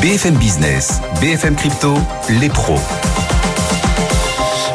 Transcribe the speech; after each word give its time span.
BFM 0.00 0.36
Business, 0.36 1.02
BFM 1.20 1.56
Crypto, 1.56 1.92
les 2.40 2.48
pros. 2.48 2.78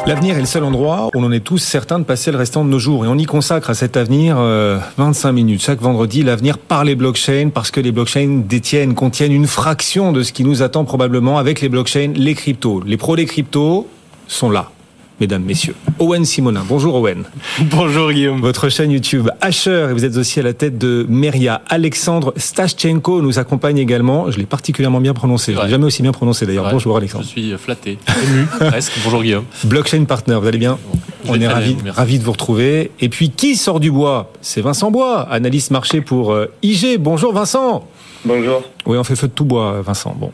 L'avenir 0.06 0.36
est 0.36 0.42
le 0.42 0.46
seul 0.46 0.66
endroit 0.66 1.08
où 1.08 1.10
on 1.18 1.24
en 1.24 1.32
est 1.32 1.40
tous 1.40 1.60
certains 1.60 1.98
de 1.98 2.04
passer 2.04 2.30
le 2.30 2.38
restant 2.38 2.66
de 2.66 2.70
nos 2.70 2.78
jours. 2.78 3.06
Et 3.06 3.08
on 3.08 3.18
y 3.18 3.24
consacre 3.24 3.70
à 3.70 3.74
cet 3.74 3.96
avenir 3.96 4.36
25 4.36 5.30
euh, 5.30 5.32
minutes. 5.32 5.62
Chaque 5.62 5.80
vendredi, 5.80 6.24
l'avenir 6.24 6.58
par 6.58 6.84
les 6.84 6.96
blockchains, 6.96 7.52
parce 7.54 7.72
que 7.72 7.80
les 7.80 7.94
blockchains 7.94 8.42
détiennent, 8.46 8.96
contiennent 8.96 9.32
une 9.32 9.48
fraction 9.48 10.12
de 10.12 10.24
ce 10.24 10.34
qui 10.34 10.44
nous 10.44 10.62
attend 10.62 10.84
probablement 10.84 11.38
avec 11.38 11.62
les 11.62 11.70
blockchains, 11.70 12.12
les 12.18 12.34
cryptos. 12.34 12.84
Les 12.86 12.98
pros 12.98 13.16
des 13.16 13.26
cryptos 13.26 13.88
sont 14.28 14.50
là 14.50 14.72
mesdames, 15.20 15.44
messieurs. 15.44 15.76
Owen 16.00 16.26
Simonin. 16.26 16.64
Bonjour 16.68 16.96
Owen. 16.96 17.24
Bonjour 17.62 18.12
Guillaume. 18.12 18.42
Votre 18.42 18.70
chaîne 18.70 18.92
YouTube 18.92 19.30
Asher 19.42 19.88
et 19.90 19.94
vous 19.94 20.06
êtes 20.06 20.18
aussi 20.18 20.40
à 20.40 20.44
la 20.44 20.54
tête 20.54 20.78
de 20.78 21.06
Meria. 21.10 21.62
Alexandre 21.70 22.34
Stashchenko 22.38 23.22
nous 23.22 23.40
accompagne 23.40 23.78
également. 23.78 24.32
Je 24.32 24.38
l'ai 24.38 24.46
particulièrement 24.46 25.02
bien 25.02 25.14
prononcé. 25.14 25.54
Je 25.54 25.62
l'ai 25.62 25.70
jamais 25.70 25.86
aussi 25.86 26.02
bien 26.02 26.12
prononcé 26.12 26.46
d'ailleurs. 26.46 26.70
Bonjour 26.72 26.98
Alexandre. 26.98 27.24
Je 27.24 27.30
suis 27.30 27.54
flatté, 27.58 27.98
ému 28.24 28.46
presque. 28.70 28.94
Bonjour 29.04 29.22
Guillaume. 29.24 29.46
Blockchain 29.66 30.04
Partner, 30.06 30.38
vous 30.42 30.48
allez 30.48 30.58
bien 30.58 30.78
On 31.28 31.40
est 31.40 31.48
ravis 31.48 31.78
ravi 31.88 32.20
de 32.20 32.24
vous 32.24 32.32
retrouver. 32.32 32.92
Et 33.00 33.10
puis 33.10 33.30
qui 33.30 33.56
sort 33.56 33.80
du 33.80 33.92
bois? 33.92 34.32
C'est 34.42 34.62
Vincent 34.62 34.92
Bois, 34.92 35.22
analyste 35.22 35.72
marché 35.72 36.02
pour 36.02 36.32
euh, 36.32 36.52
IG. 36.62 36.98
Bonjour 37.00 37.34
Vincent. 37.34 37.86
Bonjour. 38.26 38.64
Oui, 38.86 38.98
on 38.98 39.04
fait 39.04 39.18
feu 39.18 39.28
de 39.28 39.34
tout 39.34 39.44
bois, 39.44 39.82
Vincent. 39.82 40.16
Bon, 40.18 40.32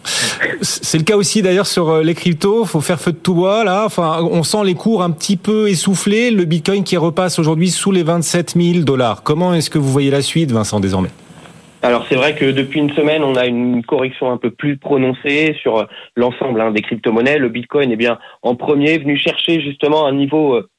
c'est 0.62 1.00
le 1.00 1.04
cas 1.04 1.16
aussi 1.16 1.42
d'ailleurs 1.42 1.66
sur 1.66 1.90
euh, 1.90 2.04
les 2.04 2.14
cryptos. 2.14 2.66
Faut 2.66 2.82
faire 2.82 3.00
feu 3.00 3.12
de 3.12 3.18
tout 3.18 3.34
bois 3.34 3.64
là. 3.64 3.84
Enfin, 3.86 4.20
on 4.22 4.44
sent 4.44 4.64
les 4.64 4.76
cours 4.80 5.04
un 5.04 5.12
petit 5.12 5.36
peu 5.36 5.68
essoufflés. 5.68 6.32
Le 6.32 6.46
Bitcoin 6.46 6.86
qui 6.86 6.96
repasse 6.96 7.38
aujourd'hui 7.38 7.68
sous 7.68 7.92
les 7.92 8.02
27 8.02 8.56
000 8.56 8.86
dollars. 8.86 9.24
Comment 9.24 9.54
est-ce 9.54 9.70
que 9.70 9.78
vous 9.78 9.92
voyez 9.92 10.10
la 10.10 10.22
suite, 10.22 10.52
Vincent, 10.52 10.80
désormais? 10.80 11.10
Alors 11.82 12.06
c'est 12.10 12.16
vrai 12.16 12.34
que 12.34 12.46
depuis 12.46 12.80
une 12.80 12.92
semaine, 12.92 13.24
on 13.24 13.36
a 13.36 13.46
une 13.46 13.84
correction 13.84 14.32
un 14.32 14.38
peu 14.38 14.52
plus 14.52 14.78
prononcée 14.78 15.56
sur 15.62 15.86
l'ensemble 16.16 16.62
hein, 16.62 16.72
des 16.72 16.82
crypto-monnaies. 16.82 17.38
Le 17.38 17.50
Bitcoin 17.50 17.92
est 17.92 17.98
bien 17.98 18.20
en 18.42 18.56
premier 18.56 18.98
venu 18.98 19.18
chercher 19.18 19.62
justement 19.62 20.06
un 20.06 20.14
niveau 20.14 20.56
euh, 20.56 20.70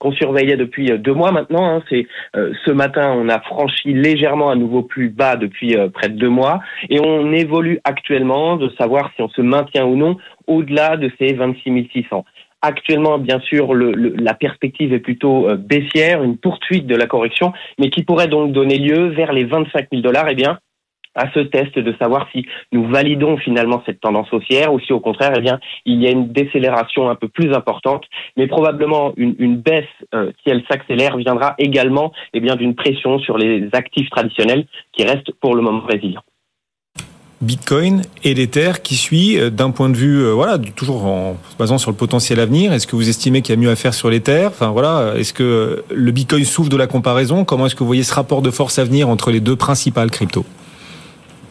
qu'on 0.00 0.12
surveillait 0.12 0.56
depuis 0.56 0.90
euh, 0.90 0.98
deux 0.98 1.14
mois 1.14 1.32
maintenant. 1.32 1.64
Hein. 1.64 1.82
C'est 1.88 2.06
euh, 2.36 2.52
ce 2.64 2.70
matin, 2.72 3.14
on 3.16 3.28
a 3.28 3.40
franchi 3.40 3.92
légèrement 3.92 4.50
un 4.50 4.56
nouveau 4.56 4.82
plus 4.82 5.10
bas 5.10 5.36
depuis 5.36 5.76
près 5.92 6.08
de 6.08 6.16
deux 6.16 6.28
mois, 6.28 6.60
et 6.88 7.00
on 7.00 7.32
évolue 7.32 7.80
actuellement 7.84 8.56
de 8.56 8.68
savoir 8.78 9.10
si 9.14 9.22
on 9.22 9.28
se 9.28 9.42
maintient 9.42 9.86
ou 9.86 9.96
non 9.96 10.18
au-delà 10.46 10.96
de 10.96 11.10
ces 11.18 11.32
26 11.34 11.88
600. 11.92 12.24
Actuellement, 12.66 13.18
bien 13.18 13.40
sûr, 13.40 13.74
le, 13.74 13.92
la 13.92 14.32
perspective 14.32 14.94
est 14.94 14.98
plutôt 14.98 15.48
baissière, 15.58 16.22
une 16.22 16.38
poursuite 16.38 16.86
de 16.86 16.96
la 16.96 17.06
correction, 17.06 17.52
mais 17.78 17.90
qui 17.90 18.04
pourrait 18.04 18.28
donc 18.28 18.52
donner 18.52 18.78
lieu 18.78 19.08
vers 19.08 19.34
les 19.34 19.44
25 19.44 19.88
000 19.92 20.00
dollars. 20.00 20.28
Eh 20.30 20.34
bien, 20.34 20.58
à 21.14 21.30
ce 21.32 21.40
test 21.40 21.78
de 21.78 21.94
savoir 21.98 22.28
si 22.32 22.46
nous 22.72 22.86
validons 22.86 23.36
finalement 23.36 23.82
cette 23.86 24.00
tendance 24.00 24.32
haussière 24.32 24.72
ou 24.72 24.80
si 24.80 24.92
au 24.92 25.00
contraire, 25.00 25.32
eh 25.36 25.40
bien, 25.40 25.60
il 25.84 26.02
y 26.02 26.06
a 26.06 26.10
une 26.10 26.32
décélération 26.32 27.08
un 27.08 27.14
peu 27.14 27.28
plus 27.28 27.52
importante, 27.52 28.04
mais 28.36 28.46
probablement 28.46 29.12
une, 29.16 29.34
une 29.38 29.56
baisse, 29.56 29.84
euh, 30.14 30.32
si 30.42 30.50
elle 30.50 30.64
s'accélère, 30.70 31.16
viendra 31.16 31.54
également 31.58 32.12
eh 32.32 32.40
bien 32.40 32.56
d'une 32.56 32.74
pression 32.74 33.18
sur 33.18 33.38
les 33.38 33.68
actifs 33.72 34.10
traditionnels 34.10 34.66
qui 34.92 35.04
restent 35.04 35.32
pour 35.40 35.54
le 35.54 35.62
moment 35.62 35.86
résilients. 35.86 36.24
Bitcoin 37.44 38.02
et 38.24 38.34
l'Ether 38.34 38.72
qui 38.82 38.96
suit 38.96 39.38
euh, 39.38 39.50
d'un 39.50 39.70
point 39.70 39.88
de 39.88 39.96
vue, 39.96 40.24
euh, 40.24 40.32
voilà, 40.32 40.58
toujours 40.58 41.04
en 41.04 41.36
se 41.50 41.56
basant 41.56 41.78
sur 41.78 41.90
le 41.90 41.96
potentiel 41.96 42.40
à 42.40 42.46
venir. 42.46 42.72
Est-ce 42.72 42.86
que 42.86 42.96
vous 42.96 43.08
estimez 43.08 43.42
qu'il 43.42 43.54
y 43.54 43.58
a 43.58 43.60
mieux 43.60 43.70
à 43.70 43.76
faire 43.76 43.94
sur 43.94 44.10
l'Ether? 44.10 44.46
Enfin 44.46 44.70
voilà, 44.70 45.14
est-ce 45.16 45.32
que 45.32 45.84
le 45.88 46.10
Bitcoin 46.10 46.44
souffre 46.44 46.70
de 46.70 46.76
la 46.76 46.86
comparaison? 46.86 47.44
Comment 47.44 47.66
est-ce 47.66 47.74
que 47.74 47.80
vous 47.80 47.86
voyez 47.86 48.02
ce 48.02 48.14
rapport 48.14 48.42
de 48.42 48.50
force 48.50 48.78
à 48.78 48.84
venir 48.84 49.08
entre 49.08 49.30
les 49.30 49.40
deux 49.40 49.56
principales 49.56 50.10
cryptos? 50.10 50.44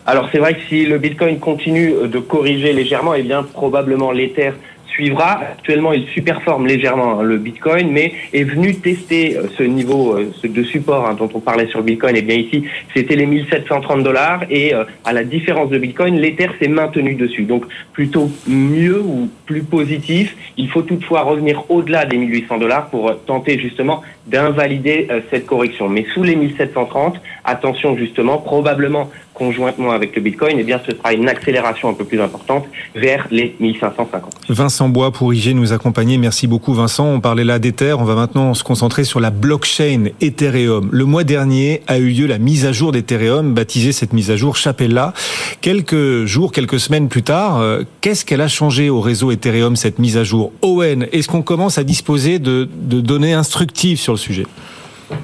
Alors 0.05 0.27
c'est 0.33 0.39
vrai 0.39 0.55
que 0.55 0.61
si 0.67 0.86
le 0.86 0.97
Bitcoin 0.97 1.39
continue 1.39 1.94
de 2.11 2.19
corriger 2.19 2.73
légèrement, 2.73 3.14
eh 3.14 3.23
bien 3.23 3.44
probablement 3.44 4.11
l'Ether 4.11 4.52
suivra. 4.94 5.39
Actuellement, 5.53 5.94
il 5.94 6.08
superforme 6.08 6.67
légèrement 6.67 7.19
hein, 7.19 7.23
le 7.23 7.38
Bitcoin, 7.38 7.91
mais 7.91 8.13
est 8.31 8.44
venu 8.44 8.75
tester 8.75 9.37
euh, 9.37 9.48
ce 9.58 9.64
niveau 9.64 10.17
euh, 10.17 10.31
de 10.43 10.64
support 10.64 11.08
hein, 11.08 11.15
dont 11.17 11.30
on 11.33 11.39
parlait 11.39 11.67
sur 11.67 11.81
Bitcoin. 11.81 12.15
Et 12.15 12.20
eh 12.20 12.21
bien 12.21 12.37
ici, 12.37 12.65
c'était 12.93 13.15
les 13.15 13.26
1730 13.26 14.03
dollars 14.03 14.43
et 14.49 14.73
euh, 14.73 14.83
à 15.03 15.14
la 15.14 15.23
différence 15.23 15.70
de 15.70 15.77
Bitcoin, 15.77 16.20
l'Ether 16.20 16.49
s'est 16.59 16.67
maintenu 16.67 17.15
dessus. 17.15 17.43
Donc 17.43 17.65
plutôt 17.92 18.30
mieux 18.48 19.02
ou 19.02 19.30
plus 19.45 19.64
positif. 19.64 20.36
Il 20.58 20.70
faut 20.70 20.83
toutefois 20.83 21.21
revenir 21.21 21.64
au-delà 21.70 22.05
des 22.05 22.17
1800 22.17 22.58
dollars 22.59 22.89
pour 22.89 23.15
tenter 23.26 23.59
justement 23.59 24.02
d'invalider 24.28 25.08
cette 25.30 25.45
correction. 25.45 25.89
Mais 25.89 26.06
sous 26.14 26.23
les 26.23 26.36
1730, 26.36 27.20
attention 27.44 27.98
justement, 27.98 28.38
probablement 28.38 29.10
conjointement 29.34 29.92
avec 29.92 30.16
le 30.16 30.22
Bitcoin, 30.22 30.58
eh 30.60 30.64
bien, 30.64 30.80
ce 30.86 30.95
sera 30.95 31.14
une 31.14 31.28
accélération 31.28 31.89
un 31.89 31.94
peu 31.94 32.06
plus 32.06 32.22
importante 32.22 32.66
vers 32.95 33.28
les 33.32 33.56
1550. 33.60 34.32
Vincent 34.50 34.89
Bois 34.89 35.12
pour 35.12 35.33
IG 35.33 35.56
nous 35.56 35.73
accompagner. 35.73 36.17
Merci 36.17 36.48
beaucoup 36.48 36.73
Vincent. 36.73 37.08
On 37.08 37.20
parlait 37.20 37.44
là 37.44 37.60
d'Ether. 37.60 37.94
On 37.94 38.04
va 38.04 38.16
maintenant 38.16 38.54
se 38.54 38.64
concentrer 38.64 39.04
sur 39.04 39.20
la 39.20 39.32
blockchain 39.32 40.06
Ethereum. 40.22 40.89
Le 40.92 41.06
mois 41.06 41.23
dernier 41.23 41.82
a 41.88 41.98
eu 41.98 42.10
lieu 42.10 42.28
la 42.28 42.38
mise 42.38 42.66
à 42.66 42.72
jour 42.72 42.92
d'Ethereum, 42.92 43.54
baptisée 43.54 43.92
cette 43.92 44.14
mise 44.14 44.30
à 44.32 44.36
jour 44.36 44.56
Chapella. 44.56 45.14
Quelques 45.62 46.26
jours, 46.26 46.52
quelques 46.52 46.80
semaines 46.80 47.10
plus 47.10 47.23
tard, 47.23 47.60
euh, 47.60 47.83
qu'est-ce 48.02 48.26
qu'elle 48.26 48.42
a 48.42 48.48
changé 48.48 48.89
au 48.89 49.02
réseau 49.02 49.32
Ethereum, 49.32 49.76
cette 49.76 50.00
mise 50.00 50.17
à 50.17 50.23
jour? 50.23 50.52
Owen, 50.62 51.08
est-ce 51.12 51.28
qu'on 51.28 51.42
commence 51.42 51.78
à 51.78 51.83
disposer 51.83 52.39
de, 52.39 52.70
de 52.73 53.02
données 53.02 53.33
instructives 53.33 54.00
sur 54.00 54.13
le 54.14 54.20
sujet 54.20 54.46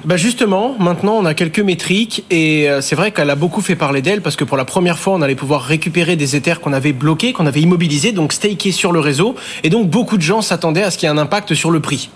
bah 0.04 0.16
justement, 0.16 0.76
maintenant 0.78 1.16
on 1.18 1.24
a 1.24 1.34
quelques 1.34 1.60
métriques 1.60 2.24
et 2.30 2.68
euh, 2.68 2.80
c'est 2.80 2.94
vrai 2.94 3.12
qu'elle 3.12 3.30
a 3.30 3.34
beaucoup 3.34 3.60
fait 3.60 3.76
parler 3.76 4.02
d'elle 4.02 4.20
parce 4.20 4.36
que 4.36 4.44
pour 4.44 4.56
la 4.56 4.64
première 4.64 4.98
fois 4.98 5.14
on 5.14 5.22
allait 5.22 5.34
pouvoir 5.34 5.62
récupérer 5.62 6.16
des 6.16 6.36
Ethers 6.36 6.60
qu'on 6.60 6.72
avait 6.72 6.92
bloqués, 6.92 7.32
qu'on 7.32 7.46
avait 7.46 7.60
immobilisés, 7.60 8.12
donc 8.12 8.32
stakés 8.32 8.72
sur 8.72 8.92
le 8.92 9.00
réseau 9.00 9.34
et 9.64 9.70
donc 9.70 9.88
beaucoup 9.88 10.16
de 10.16 10.22
gens 10.22 10.42
s'attendaient 10.42 10.82
à 10.82 10.90
ce 10.90 10.98
qu'il 10.98 11.08
y 11.08 11.10
ait 11.10 11.14
un 11.14 11.18
impact 11.18 11.54
sur 11.54 11.70
le 11.70 11.80
prix. 11.80 12.10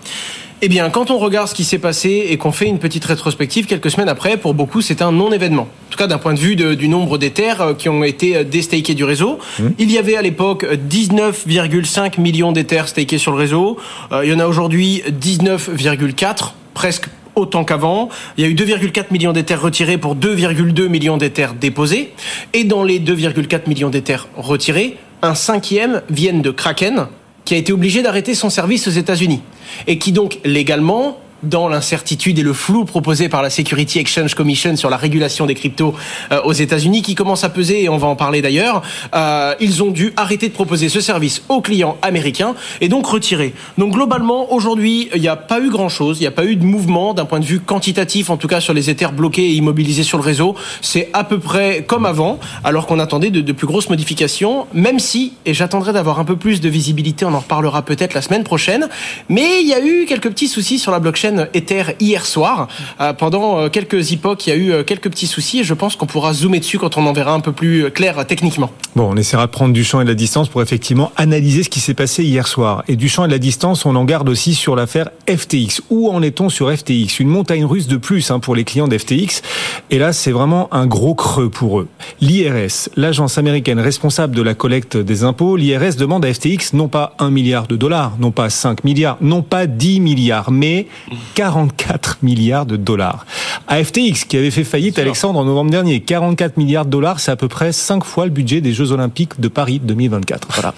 Eh 0.61 0.69
bien, 0.69 0.89
quand 0.89 1.11
on 1.11 1.17
regarde 1.17 1.49
ce 1.49 1.53
qui 1.53 1.65
s'est 1.65 1.79
passé 1.79 2.27
et 2.29 2.37
qu'on 2.37 2.53
fait 2.53 2.67
une 2.67 2.79
petite 2.79 3.03
rétrospective 3.03 3.65
quelques 3.65 3.91
semaines 3.91 4.07
après, 4.07 4.37
pour 4.37 4.53
beaucoup, 4.53 4.81
c'est 4.81 5.01
un 5.01 5.11
non-événement. 5.11 5.63
En 5.63 5.91
tout 5.91 5.97
cas, 5.97 6.07
d'un 6.07 6.17
point 6.17 6.33
de 6.33 6.39
vue 6.39 6.55
du 6.55 6.87
nombre 6.87 7.17
d'Ethers 7.17 7.61
euh, 7.61 7.73
qui 7.73 7.89
ont 7.89 8.05
été 8.05 8.37
euh, 8.37 8.43
déstakés 8.45 8.93
du 8.93 9.03
réseau. 9.03 9.37
Mmh. 9.59 9.63
Il 9.79 9.91
y 9.91 9.97
avait 9.97 10.15
à 10.15 10.21
l'époque 10.21 10.65
19,5 10.65 12.21
millions 12.21 12.53
d'Ethers 12.53 12.87
stakés 12.87 13.17
sur 13.17 13.33
le 13.33 13.37
réseau. 13.37 13.77
il 14.23 14.29
y 14.29 14.33
en 14.33 14.39
a 14.39 14.47
aujourd'hui 14.47 15.03
19,4, 15.21 16.53
presque 16.75 17.07
autant 17.33 17.63
qu'avant. 17.63 18.09
Il 18.37 18.43
y 18.43 18.47
a 18.47 18.49
eu 18.49 18.53
2,4 18.53 19.05
millions 19.11 19.33
d'éthers 19.33 19.61
retirés 19.61 19.97
pour 19.97 20.15
2,2 20.15 20.87
millions 20.87 21.17
d'éthers 21.17 21.55
déposés. 21.55 22.13
Et 22.53 22.63
dans 22.63 22.83
les 22.83 22.99
2,4 22.99 23.67
millions 23.67 23.89
d'éthers 23.89 24.27
retirés, 24.37 24.97
un 25.23 25.33
cinquième 25.33 26.03
viennent 26.09 26.43
de 26.43 26.51
Kraken, 26.51 27.07
qui 27.43 27.55
a 27.55 27.57
été 27.57 27.73
obligé 27.73 28.03
d'arrêter 28.03 28.35
son 28.35 28.49
service 28.49 28.87
aux 28.87 28.91
États-Unis. 28.91 29.41
Et 29.87 29.97
qui 29.97 30.11
donc 30.11 30.39
légalement 30.45 31.17
dans 31.47 31.67
l'incertitude 31.67 32.39
et 32.39 32.41
le 32.41 32.53
flou 32.53 32.85
proposé 32.85 33.29
par 33.29 33.41
la 33.41 33.49
Security 33.49 33.99
Exchange 33.99 34.35
Commission 34.35 34.75
sur 34.75 34.89
la 34.89 34.97
régulation 34.97 35.45
des 35.45 35.55
cryptos 35.55 35.95
euh, 36.31 36.41
aux 36.43 36.53
États-Unis, 36.53 37.01
qui 37.01 37.15
commence 37.15 37.43
à 37.43 37.49
peser, 37.49 37.83
et 37.83 37.89
on 37.89 37.97
va 37.97 38.07
en 38.07 38.15
parler 38.15 38.41
d'ailleurs, 38.41 38.81
euh, 39.13 39.53
ils 39.59 39.83
ont 39.83 39.91
dû 39.91 40.13
arrêter 40.17 40.49
de 40.49 40.53
proposer 40.53 40.89
ce 40.89 41.01
service 41.01 41.43
aux 41.49 41.61
clients 41.61 41.97
américains 42.01 42.55
et 42.81 42.89
donc 42.89 43.05
retirer. 43.05 43.53
Donc 43.77 43.93
globalement, 43.93 44.51
aujourd'hui, 44.53 45.09
il 45.15 45.21
n'y 45.21 45.27
a 45.27 45.35
pas 45.35 45.59
eu 45.59 45.69
grand-chose, 45.69 46.17
il 46.19 46.21
n'y 46.21 46.27
a 46.27 46.31
pas 46.31 46.45
eu 46.45 46.55
de 46.55 46.63
mouvement 46.63 47.13
d'un 47.13 47.25
point 47.25 47.39
de 47.39 47.45
vue 47.45 47.59
quantitatif, 47.59 48.29
en 48.29 48.37
tout 48.37 48.47
cas 48.47 48.59
sur 48.59 48.73
les 48.73 48.89
Ethers 48.89 49.13
bloqués 49.13 49.45
et 49.45 49.53
immobilisés 49.53 50.03
sur 50.03 50.17
le 50.17 50.23
réseau. 50.23 50.55
C'est 50.81 51.09
à 51.13 51.23
peu 51.23 51.39
près 51.39 51.83
comme 51.87 52.05
avant, 52.05 52.39
alors 52.63 52.87
qu'on 52.87 52.99
attendait 52.99 53.29
de, 53.29 53.41
de, 53.41 53.51
plus 53.51 53.67
grosses 53.67 53.89
modifications, 53.89 54.67
même 54.73 54.99
si, 54.99 55.33
et 55.45 55.53
j'attendrai 55.53 55.93
d'avoir 55.93 56.19
un 56.19 56.25
peu 56.25 56.35
plus 56.35 56.61
de 56.61 56.69
visibilité, 56.69 57.25
on 57.25 57.33
en 57.33 57.39
reparlera 57.39 57.83
peut-être 57.83 58.13
la 58.13 58.21
semaine 58.21 58.43
prochaine, 58.43 58.89
mais 59.29 59.61
il 59.61 59.67
y 59.67 59.73
a 59.73 59.83
eu 59.83 60.05
quelques 60.05 60.29
petits 60.29 60.47
soucis 60.47 60.79
sur 60.79 60.91
la 60.91 60.99
blockchain 60.99 61.34
Ether 61.53 61.95
hier 61.99 62.25
soir. 62.25 62.67
Euh, 62.99 63.13
pendant 63.13 63.59
euh, 63.59 63.69
quelques 63.69 64.11
époques, 64.11 64.47
il 64.47 64.49
y 64.49 64.53
a 64.53 64.55
eu 64.55 64.71
euh, 64.71 64.83
quelques 64.83 65.09
petits 65.09 65.27
soucis 65.27 65.59
et 65.59 65.63
je 65.63 65.73
pense 65.73 65.95
qu'on 65.95 66.05
pourra 66.05 66.33
zoomer 66.33 66.59
dessus 66.59 66.77
quand 66.77 66.97
on 66.97 67.05
en 67.05 67.13
verra 67.13 67.33
un 67.33 67.39
peu 67.39 67.51
plus 67.51 67.91
clair 67.91 68.25
techniquement. 68.25 68.71
Bon, 68.95 69.11
on 69.11 69.17
essaiera 69.17 69.47
de 69.47 69.51
prendre 69.51 69.73
du 69.73 69.83
champ 69.83 70.01
et 70.01 70.03
de 70.03 70.09
la 70.09 70.15
distance 70.15 70.49
pour 70.49 70.61
effectivement 70.61 71.11
analyser 71.17 71.63
ce 71.63 71.69
qui 71.69 71.79
s'est 71.79 71.93
passé 71.93 72.23
hier 72.23 72.47
soir. 72.47 72.83
Et 72.87 72.95
du 72.95 73.09
champ 73.09 73.25
et 73.25 73.27
de 73.27 73.33
la 73.33 73.39
distance, 73.39 73.85
on 73.85 73.95
en 73.95 74.05
garde 74.05 74.29
aussi 74.29 74.55
sur 74.55 74.75
l'affaire 74.75 75.09
FTX. 75.29 75.81
Où 75.89 76.09
en 76.09 76.21
est-on 76.21 76.49
sur 76.49 76.71
FTX 76.71 77.19
Une 77.19 77.29
montagne 77.29 77.65
russe 77.65 77.87
de 77.87 77.97
plus 77.97 78.31
hein, 78.31 78.39
pour 78.39 78.55
les 78.55 78.63
clients 78.63 78.87
d'FTX. 78.87 79.41
Et 79.89 79.97
là, 79.97 80.13
c'est 80.13 80.31
vraiment 80.31 80.73
un 80.73 80.87
gros 80.87 81.15
creux 81.15 81.49
pour 81.49 81.79
eux. 81.79 81.87
L'IRS, 82.21 82.89
l'agence 82.95 83.37
américaine 83.37 83.79
responsable 83.79 84.35
de 84.35 84.41
la 84.41 84.53
collecte 84.53 84.97
des 84.97 85.23
impôts, 85.23 85.57
l'IRS 85.57 85.95
demande 85.97 86.25
à 86.25 86.33
FTX 86.33 86.73
non 86.73 86.87
pas 86.87 87.15
un 87.19 87.29
milliard 87.29 87.67
de 87.67 87.75
dollars, 87.75 88.13
non 88.19 88.31
pas 88.31 88.49
5 88.49 88.83
milliards, 88.83 89.17
non 89.21 89.41
pas 89.41 89.67
10 89.67 89.99
milliards, 89.99 90.51
mais 90.51 90.87
44 91.35 92.19
milliards 92.21 92.65
de 92.65 92.75
dollars. 92.75 93.25
À 93.67 93.83
FTX, 93.83 94.25
qui 94.27 94.37
avait 94.37 94.51
fait 94.51 94.63
faillite, 94.63 94.99
Alexandre, 94.99 95.39
en 95.39 95.45
novembre 95.45 95.71
dernier, 95.71 96.01
44 96.01 96.57
milliards 96.57 96.85
de 96.85 96.91
dollars, 96.91 97.19
c'est 97.19 97.31
à 97.31 97.35
peu 97.35 97.47
près 97.47 97.71
5 97.71 98.03
fois 98.03 98.25
le 98.25 98.31
budget 98.31 98.61
des 98.61 98.73
Jeux 98.73 98.91
Olympiques 98.91 99.39
de 99.39 99.47
Paris 99.47 99.79
2024. 99.83 100.47
Voilà. 100.53 100.73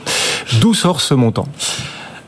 D'où 0.61 0.73
sort 0.73 1.01
ce 1.01 1.13
montant? 1.13 1.47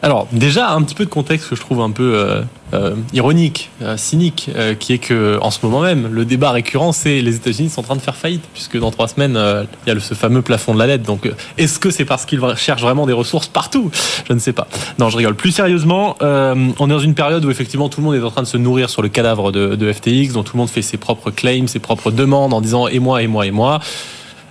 Alors 0.01 0.27
déjà 0.31 0.71
un 0.71 0.81
petit 0.83 0.95
peu 0.95 1.03
de 1.03 1.09
contexte 1.09 1.49
que 1.49 1.55
je 1.57 1.61
trouve 1.61 1.81
un 1.81 1.91
peu 1.91 2.13
euh, 2.15 2.41
euh, 2.73 2.95
ironique, 3.11 3.69
euh, 3.81 3.97
cynique, 3.97 4.49
euh, 4.55 4.73
qui 4.73 4.93
est 4.93 4.97
que 4.97 5.37
en 5.41 5.51
ce 5.51 5.59
moment 5.61 5.81
même 5.81 6.07
le 6.09 6.23
débat 6.23 6.51
récurrent 6.51 6.93
c'est 6.93 7.21
les 7.21 7.35
États-Unis 7.35 7.69
sont 7.69 7.81
en 7.81 7.83
train 7.83 7.95
de 7.97 8.01
faire 8.01 8.15
faillite 8.15 8.43
puisque 8.53 8.79
dans 8.79 8.91
trois 8.91 9.09
semaines 9.09 9.35
euh, 9.35 9.65
il 9.85 9.93
y 9.93 9.97
a 9.97 9.99
ce 9.99 10.13
fameux 10.13 10.41
plafond 10.41 10.73
de 10.73 10.79
la 10.79 10.87
dette. 10.87 11.03
Donc 11.03 11.29
est-ce 11.57 11.79
que 11.79 11.91
c'est 11.91 12.05
parce 12.05 12.25
qu'ils 12.25 12.41
cherchent 12.55 12.81
vraiment 12.81 13.07
des 13.07 13.13
ressources 13.13 13.47
partout? 13.47 13.91
Je 14.25 14.31
ne 14.31 14.39
sais 14.39 14.53
pas. 14.53 14.67
Non, 14.99 15.09
je 15.09 15.17
rigole. 15.17 15.35
Plus 15.35 15.51
sérieusement, 15.51 16.15
on 16.21 16.85
est 16.85 16.93
dans 16.93 16.99
une 16.99 17.15
période 17.15 17.43
où 17.43 17.51
effectivement 17.51 17.89
tout 17.89 17.99
le 17.99 18.05
monde 18.05 18.15
est 18.15 18.23
en 18.23 18.31
train 18.31 18.43
de 18.43 18.47
se 18.47 18.57
nourrir 18.57 18.89
sur 18.89 19.01
le 19.01 19.09
cadavre 19.09 19.51
de, 19.51 19.75
de 19.75 19.91
FTX, 19.91 20.31
dont 20.33 20.43
tout 20.43 20.55
le 20.55 20.59
monde 20.59 20.69
fait 20.69 20.81
ses 20.81 20.97
propres 20.97 21.31
claims, 21.31 21.67
ses 21.67 21.79
propres 21.79 22.11
demandes 22.11 22.53
en 22.53 22.61
disant 22.61 22.87
et 22.87 22.99
moi 22.99 23.21
et 23.21 23.27
moi 23.27 23.45
et 23.45 23.51
moi. 23.51 23.79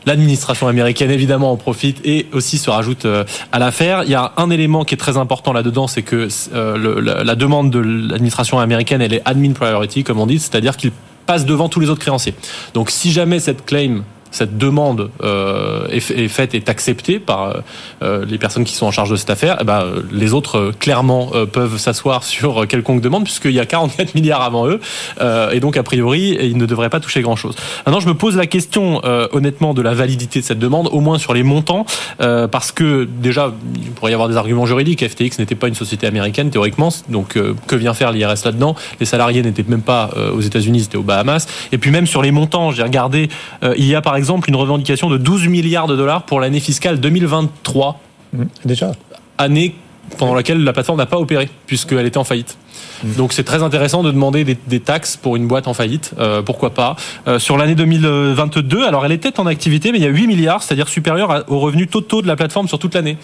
L'administration 0.06 0.69
américaine, 0.69 1.11
évidemment, 1.11 1.53
en 1.53 1.56
profite 1.56 2.00
et 2.05 2.27
aussi 2.33 2.59
se 2.59 2.71
rajoute 2.71 3.05
euh, 3.05 3.25
à 3.53 3.59
l'affaire. 3.59 4.03
Il 4.05 4.11
y 4.11 4.15
a 4.15 4.33
un 4.37 4.50
élément 4.50 4.85
qui 4.85 4.95
est 4.95 4.99
très 4.99 5.17
important 5.17 5.53
là-dedans, 5.53 5.87
c'est 5.87 6.03
que 6.03 6.29
euh, 6.55 7.00
la, 7.03 7.25
la, 7.25 7.35
demande 7.35 7.71
de 7.71 7.79
l'administration 7.79 8.59
américaine, 8.59 9.00
elle 9.00 9.15
est 9.15 9.23
admin 9.25 9.53
priority, 9.53 10.05
comme 10.05 10.21
on 10.21 10.27
dit, 10.27 10.39
c'est-à-dire 10.39 10.77
qu'il 10.77 10.93
passe 11.27 11.45
devant 11.45 11.69
tous 11.69 11.81
les 11.81 11.91
autres 11.91 12.00
créanciers. 12.00 12.35
Donc, 12.75 12.91
si 12.91 13.12
jamais 13.12 13.41
cette 13.41 13.65
claim 13.65 14.03
cette 14.30 14.58
demande 14.58 15.10
euh, 15.22 15.86
est, 15.88 16.28
faite 16.28 16.54
est 16.54 16.69
acceptée 16.69 17.19
par 17.19 17.56
euh, 18.02 18.25
les 18.26 18.38
personnes 18.38 18.64
qui 18.64 18.75
sont 18.75 18.86
en 18.86 18.90
charge 18.90 19.10
de 19.10 19.16
cette 19.16 19.30
affaire, 19.30 19.58
eh 19.60 19.64
ben, 19.64 19.84
les 20.12 20.34
autres 20.34 20.58
euh, 20.58 20.72
clairement 20.78 21.30
euh, 21.34 21.46
peuvent 21.46 21.78
s'asseoir 21.78 22.25
sur 22.25 22.66
quelconque 22.66 23.00
demande 23.00 23.25
puisqu'il 23.25 23.52
y 23.52 23.60
a 23.60 23.66
44 23.66 24.14
milliards 24.14 24.42
avant 24.42 24.69
eux 24.69 24.80
euh, 25.20 25.50
et 25.50 25.60
donc 25.60 25.76
a 25.76 25.82
priori 25.82 26.36
ils 26.40 26.56
ne 26.56 26.66
devraient 26.66 26.90
pas 26.90 27.00
toucher 27.00 27.22
grand 27.22 27.36
chose. 27.36 27.56
Maintenant 27.86 28.00
je 28.00 28.08
me 28.08 28.14
pose 28.14 28.36
la 28.36 28.46
question 28.46 29.00
euh, 29.04 29.28
honnêtement 29.32 29.75
de 29.75 29.82
la 29.82 29.94
validité 29.94 30.40
de 30.40 30.44
cette 30.44 30.58
demande, 30.58 30.88
au 30.92 31.00
moins 31.00 31.19
sur 31.19 31.34
les 31.34 31.42
montants, 31.42 31.86
parce 32.19 32.72
que 32.72 33.04
déjà 33.04 33.52
il 33.75 33.90
pourrait 33.90 34.10
y 34.10 34.14
avoir 34.14 34.28
des 34.28 34.36
arguments 34.36 34.66
juridiques. 34.66 35.06
FTX 35.06 35.38
n'était 35.38 35.54
pas 35.54 35.69
une 35.69 35.75
société 35.75 36.06
américaine 36.06 36.50
théoriquement, 36.50 36.90
donc 37.08 37.38
que 37.66 37.76
vient 37.76 37.94
faire 37.94 38.12
l'IRS 38.12 38.44
là-dedans? 38.44 38.75
Les 39.00 39.06
salariés 39.06 39.42
n'étaient 39.42 39.64
même 39.66 39.82
pas 39.82 40.10
aux 40.34 40.40
États-Unis, 40.40 40.82
c'était 40.82 40.96
aux 40.96 41.02
Bahamas. 41.02 41.46
Et 41.72 41.78
puis 41.78 41.90
même 41.90 42.06
sur 42.06 42.22
les 42.22 42.30
montants, 42.30 42.70
j'ai 42.72 42.82
regardé, 42.82 43.28
il 43.76 43.86
y 43.86 43.94
a 43.94 44.00
par 44.00 44.16
exemple 44.19 44.49
une 44.49 44.56
revendication 44.56 45.09
de 45.09 45.17
12 45.17 45.49
milliards 45.49 45.87
de 45.87 45.97
dollars 45.97 46.25
pour 46.25 46.41
l'année 46.41 46.61
fiscale 46.61 47.00
2023. 47.00 48.00
Mmh, 48.32 48.44
déjà. 48.65 48.93
Année 49.38 49.75
pendant 50.19 50.35
laquelle 50.35 50.62
la 50.62 50.73
plateforme 50.73 50.99
n'a 50.99 51.06
pas 51.06 51.19
opéré, 51.19 51.49
puisqu'elle 51.67 52.06
était 52.06 52.19
en 52.19 52.25
faillite. 52.25 52.59
Mmh. 53.02 53.12
Donc 53.14 53.32
c'est 53.32 53.44
très 53.44 53.62
intéressant 53.62 54.02
de 54.02 54.10
demander 54.10 54.44
des, 54.44 54.80
taxes 54.80 55.16
pour 55.16 55.36
une 55.36 55.46
boîte 55.48 55.66
en 55.66 55.75
faillite, 55.75 56.12
euh, 56.19 56.42
pourquoi 56.42 56.70
pas. 56.70 56.96
Euh, 57.26 57.38
sur 57.38 57.56
l'année 57.56 57.75
2022, 57.75 58.84
alors 58.84 59.04
elle 59.04 59.12
était 59.12 59.40
en 59.40 59.46
activité, 59.46 59.92
mais 59.92 59.98
il 59.98 60.04
y 60.04 60.06
a 60.06 60.10
8 60.10 60.26
milliards, 60.26 60.62
c'est-à-dire 60.62 60.88
supérieur 60.88 61.44
aux 61.48 61.58
revenus 61.58 61.90
totaux 61.90 62.22
de 62.22 62.26
la 62.26 62.36
plateforme 62.36 62.69
sur 62.69 62.78
toute 62.78 62.94
l'année. 62.94 63.16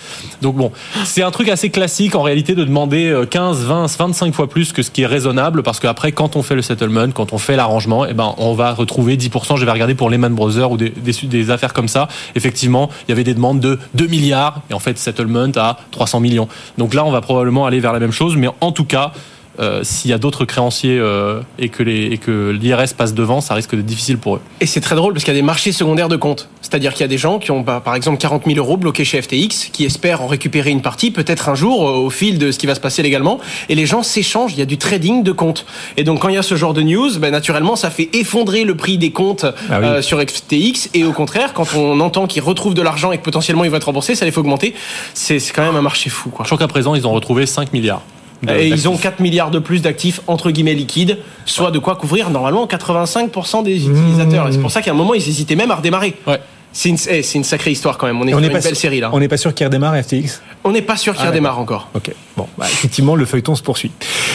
Donc 0.42 0.56
bon, 0.56 0.72
c'est 1.04 1.22
un 1.22 1.30
truc 1.30 1.48
assez 1.48 1.70
classique 1.70 2.14
en 2.14 2.22
réalité 2.22 2.54
de 2.54 2.64
demander 2.64 3.24
15, 3.30 3.64
20, 3.64 3.96
25 3.96 4.34
fois 4.34 4.48
plus 4.48 4.72
que 4.72 4.82
ce 4.82 4.90
qui 4.90 5.02
est 5.02 5.06
raisonnable, 5.06 5.62
parce 5.62 5.80
qu'après 5.80 6.12
quand 6.12 6.36
on 6.36 6.42
fait 6.42 6.54
le 6.54 6.62
settlement, 6.62 7.10
quand 7.12 7.32
on 7.32 7.38
fait 7.38 7.56
l'arrangement, 7.56 8.04
eh 8.04 8.14
ben, 8.14 8.34
on 8.38 8.54
va 8.54 8.74
retrouver 8.74 9.16
10%, 9.16 9.56
je 9.56 9.64
vais 9.64 9.70
regarder 9.70 9.94
pour 9.94 10.10
Lehman 10.10 10.34
Brothers 10.34 10.70
ou 10.70 10.76
des, 10.76 10.90
des, 10.90 11.12
des 11.22 11.50
affaires 11.50 11.72
comme 11.72 11.88
ça, 11.88 12.08
effectivement, 12.34 12.90
il 13.06 13.10
y 13.10 13.12
avait 13.12 13.24
des 13.24 13.34
demandes 13.34 13.60
de 13.60 13.78
2 13.94 14.06
milliards, 14.06 14.62
et 14.70 14.74
en 14.74 14.78
fait 14.78 14.98
settlement 14.98 15.50
à 15.56 15.78
300 15.90 16.20
millions. 16.20 16.48
Donc 16.78 16.94
là, 16.94 17.04
on 17.04 17.10
va 17.10 17.20
probablement 17.20 17.66
aller 17.66 17.80
vers 17.80 17.92
la 17.92 18.00
même 18.00 18.12
chose, 18.12 18.36
mais 18.36 18.48
en 18.60 18.72
tout 18.72 18.84
cas, 18.84 19.12
euh, 19.60 19.84
s'il 19.84 20.10
y 20.10 20.14
a 20.14 20.18
d'autres 20.18 20.44
créanciers 20.44 20.98
euh, 20.98 21.40
et 21.58 21.68
que 21.68 21.82
les 21.82 22.06
et 22.06 22.18
que 22.18 22.50
l'IRS 22.50 22.94
passe 22.96 23.14
devant, 23.14 23.40
ça 23.40 23.54
risque 23.54 23.74
d'être 23.74 23.86
difficile 23.86 24.18
pour 24.18 24.36
eux. 24.36 24.40
Et 24.60 24.66
c'est 24.66 24.80
très 24.80 24.96
drôle 24.96 25.12
parce 25.12 25.24
qu'il 25.24 25.32
y 25.32 25.36
a 25.36 25.40
des 25.40 25.46
marchés 25.46 25.70
secondaires 25.72 26.08
de 26.08 26.16
comptes. 26.16 26.48
C'est-à-dire 26.60 26.92
qu'il 26.92 27.02
y 27.02 27.04
a 27.04 27.08
des 27.08 27.18
gens 27.18 27.38
qui 27.38 27.50
ont 27.50 27.60
bah, 27.60 27.80
par 27.84 27.94
exemple 27.94 28.18
40 28.18 28.44
000 28.46 28.58
euros 28.58 28.76
bloqués 28.76 29.04
chez 29.04 29.22
FTX, 29.22 29.70
qui 29.72 29.84
espèrent 29.84 30.22
en 30.22 30.26
récupérer 30.26 30.70
une 30.70 30.82
partie, 30.82 31.10
peut-être 31.10 31.48
un 31.48 31.54
jour 31.54 31.88
euh, 31.88 31.92
au 31.92 32.10
fil 32.10 32.38
de 32.38 32.50
ce 32.50 32.58
qui 32.58 32.66
va 32.66 32.74
se 32.74 32.80
passer 32.80 33.02
légalement. 33.02 33.38
Et 33.68 33.74
les 33.74 33.86
gens 33.86 34.02
s'échangent. 34.02 34.52
Il 34.52 34.58
y 34.58 34.62
a 34.62 34.66
du 34.66 34.78
trading 34.78 35.22
de 35.22 35.32
comptes. 35.32 35.66
Et 35.96 36.04
donc 36.04 36.20
quand 36.20 36.28
il 36.28 36.34
y 36.34 36.38
a 36.38 36.42
ce 36.42 36.56
genre 36.56 36.74
de 36.74 36.82
news, 36.82 37.18
bah, 37.18 37.30
naturellement 37.30 37.76
ça 37.76 37.90
fait 37.90 38.08
effondrer 38.12 38.64
le 38.64 38.76
prix 38.76 38.98
des 38.98 39.12
comptes 39.12 39.46
ah 39.70 39.80
oui. 39.80 40.02
sur 40.02 40.20
FTX. 40.20 40.90
Et 40.94 41.04
au 41.04 41.12
contraire, 41.12 41.52
quand 41.52 41.74
on 41.74 42.00
entend 42.00 42.26
qu'ils 42.26 42.42
retrouvent 42.42 42.74
de 42.74 42.82
l'argent 42.82 43.12
et 43.12 43.18
que 43.18 43.22
potentiellement 43.22 43.64
ils 43.64 43.70
vont 43.70 43.76
être 43.76 43.84
remboursés, 43.84 44.14
ça 44.14 44.24
les 44.24 44.32
fait 44.32 44.40
augmenter. 44.40 44.74
C'est 45.14 45.38
quand 45.54 45.64
même 45.64 45.76
un 45.76 45.82
marché 45.82 46.10
fou. 46.10 46.30
Quoi. 46.30 46.44
Je 46.44 46.48
crois 46.48 46.58
qu'à 46.58 46.68
présent 46.68 46.94
ils 46.94 47.06
ont 47.06 47.12
retrouvé 47.12 47.46
5 47.46 47.72
milliards. 47.72 48.02
Et 48.48 48.68
ils 48.68 48.88
ont 48.88 48.96
4 48.96 49.20
milliards 49.20 49.50
de 49.50 49.58
plus 49.58 49.82
d'actifs 49.82 50.20
entre 50.26 50.50
guillemets 50.50 50.74
liquides, 50.74 51.18
soit 51.44 51.70
de 51.70 51.78
quoi 51.78 51.96
couvrir 51.96 52.30
normalement 52.30 52.66
85% 52.66 53.62
des 53.62 53.86
utilisateurs. 53.86 54.46
Mmh. 54.46 54.48
Et 54.48 54.52
c'est 54.52 54.60
pour 54.60 54.70
ça 54.70 54.82
qu'à 54.82 54.90
un 54.90 54.94
moment 54.94 55.14
ils 55.14 55.28
hésitaient 55.28 55.56
même 55.56 55.70
à 55.70 55.76
redémarrer. 55.76 56.14
Ouais. 56.26 56.40
C'est 56.74 56.88
une, 56.88 56.98
eh, 57.08 57.22
une, 57.36 57.44
sacrée 57.44 57.70
histoire 57.70 57.96
quand 57.96 58.08
même. 58.08 58.20
On 58.20 58.26
est, 58.26 58.34
on 58.34 58.42
est 58.42 58.48
une 58.48 58.52
belle 58.52 58.76
série 58.76 58.98
là. 58.98 59.10
On 59.12 59.20
n'est 59.20 59.28
pas 59.28 59.36
sûr 59.36 59.54
qu'il 59.54 59.64
redémarre 59.64 59.94
FTX 60.02 60.42
On 60.64 60.72
n'est 60.72 60.82
pas 60.82 60.96
sûr 60.96 61.14
qu'il 61.14 61.24
ah, 61.24 61.28
redémarre 61.30 61.60
encore. 61.60 61.88
Ok. 61.94 62.10
Bon, 62.36 62.48
bah, 62.58 62.66
effectivement, 62.68 63.14
le 63.14 63.24
feuilleton 63.24 63.54
se 63.54 63.62
poursuit. 63.62 63.92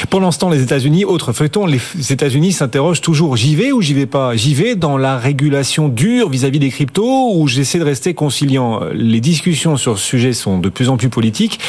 Pour 0.10 0.22
l'instant, 0.22 0.50
les 0.50 0.62
États-Unis, 0.64 1.06
autre 1.06 1.34
feuilleton, 1.34 1.66
les 1.66 1.80
États-Unis 2.10 2.54
s'interrogent 2.54 3.02
toujours 3.02 3.36
j'y 3.36 3.56
vais 3.56 3.72
ou 3.72 3.82
j'y 3.82 3.94
vais 3.94 4.06
pas? 4.06 4.36
J'y 4.36 4.54
vais 4.54 4.76
dans 4.76 4.98
la 4.98 5.18
régulation 5.18 5.90
dure 5.90 6.30
vis-à-vis 6.30 6.58
-vis 6.58 6.62
des 6.62 6.70
cryptos 6.70 7.36
ou 7.36 7.48
j'essaie 7.48 7.80
de 7.80 7.84
rester 7.84 8.14
conciliant? 8.14 8.82
Les 8.94 9.20
discussions 9.20 9.78
sur 9.78 10.00
ce 10.00 10.06
sujet 10.06 10.34
sont 10.34 10.58
de 10.58 10.70
plus 10.70 10.90
en 10.90 10.98
plus 10.98 11.10
politiques. 11.10 11.60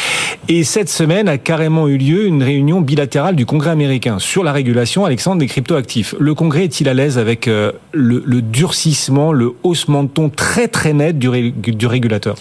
Et 0.49 0.65
cette 0.65 0.88
semaine 0.88 1.29
a 1.29 1.38
carrément 1.38 1.88
eu 1.88 1.99
lieu 1.99 2.27
une 2.27 2.43
réunion 2.43 2.81
bilatérale 2.81 3.37
du 3.37 3.47
Congrès 3.47 3.71
américain 3.71 4.19
sur 4.19 4.43
la 4.44 4.53
régulation, 4.53 5.05
Alexandre, 5.05 5.38
des 5.38 5.47
cryptoactifs. 5.47 6.15
Le 6.19 6.35
Congrès 6.35 6.65
est-il 6.65 6.88
à 6.88 6.94
l'aise 6.94 7.19
avec 7.19 7.49
euh, 7.49 7.73
le, 7.93 8.43
durcissement, 8.43 9.33
le 9.33 9.53
haussement 9.62 10.05
de 10.05 10.09
ton 10.09 10.31
très 10.31 10.69
très 10.69 10.93
net 10.93 11.19
du 11.19 11.87
régulateur? 11.87 12.37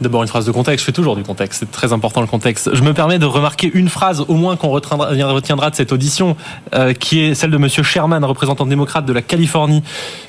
D'abord 0.00 0.22
une 0.22 0.28
phrase 0.28 0.46
de 0.46 0.52
contexte, 0.52 0.80
je 0.80 0.86
fais 0.86 0.92
toujours 0.92 1.14
du 1.14 1.22
contexte, 1.22 1.60
c'est 1.60 1.70
très 1.70 1.92
important 1.92 2.22
le 2.22 2.26
contexte. 2.26 2.74
Je 2.74 2.82
me 2.82 2.94
permets 2.94 3.18
de 3.18 3.26
remarquer 3.26 3.70
une 3.74 3.90
phrase 3.90 4.24
au 4.26 4.34
moins 4.34 4.56
qu'on 4.56 4.70
retiendra 4.70 5.70
de 5.70 5.74
cette 5.74 5.92
audition, 5.92 6.36
euh, 6.74 6.94
qui 6.94 7.20
est 7.20 7.34
celle 7.34 7.50
de 7.50 7.58
Monsieur 7.58 7.82
Sherman, 7.82 8.24
représentant 8.24 8.64
démocrate 8.64 9.04
de 9.04 9.12
la 9.12 9.20
Californie, 9.20 9.82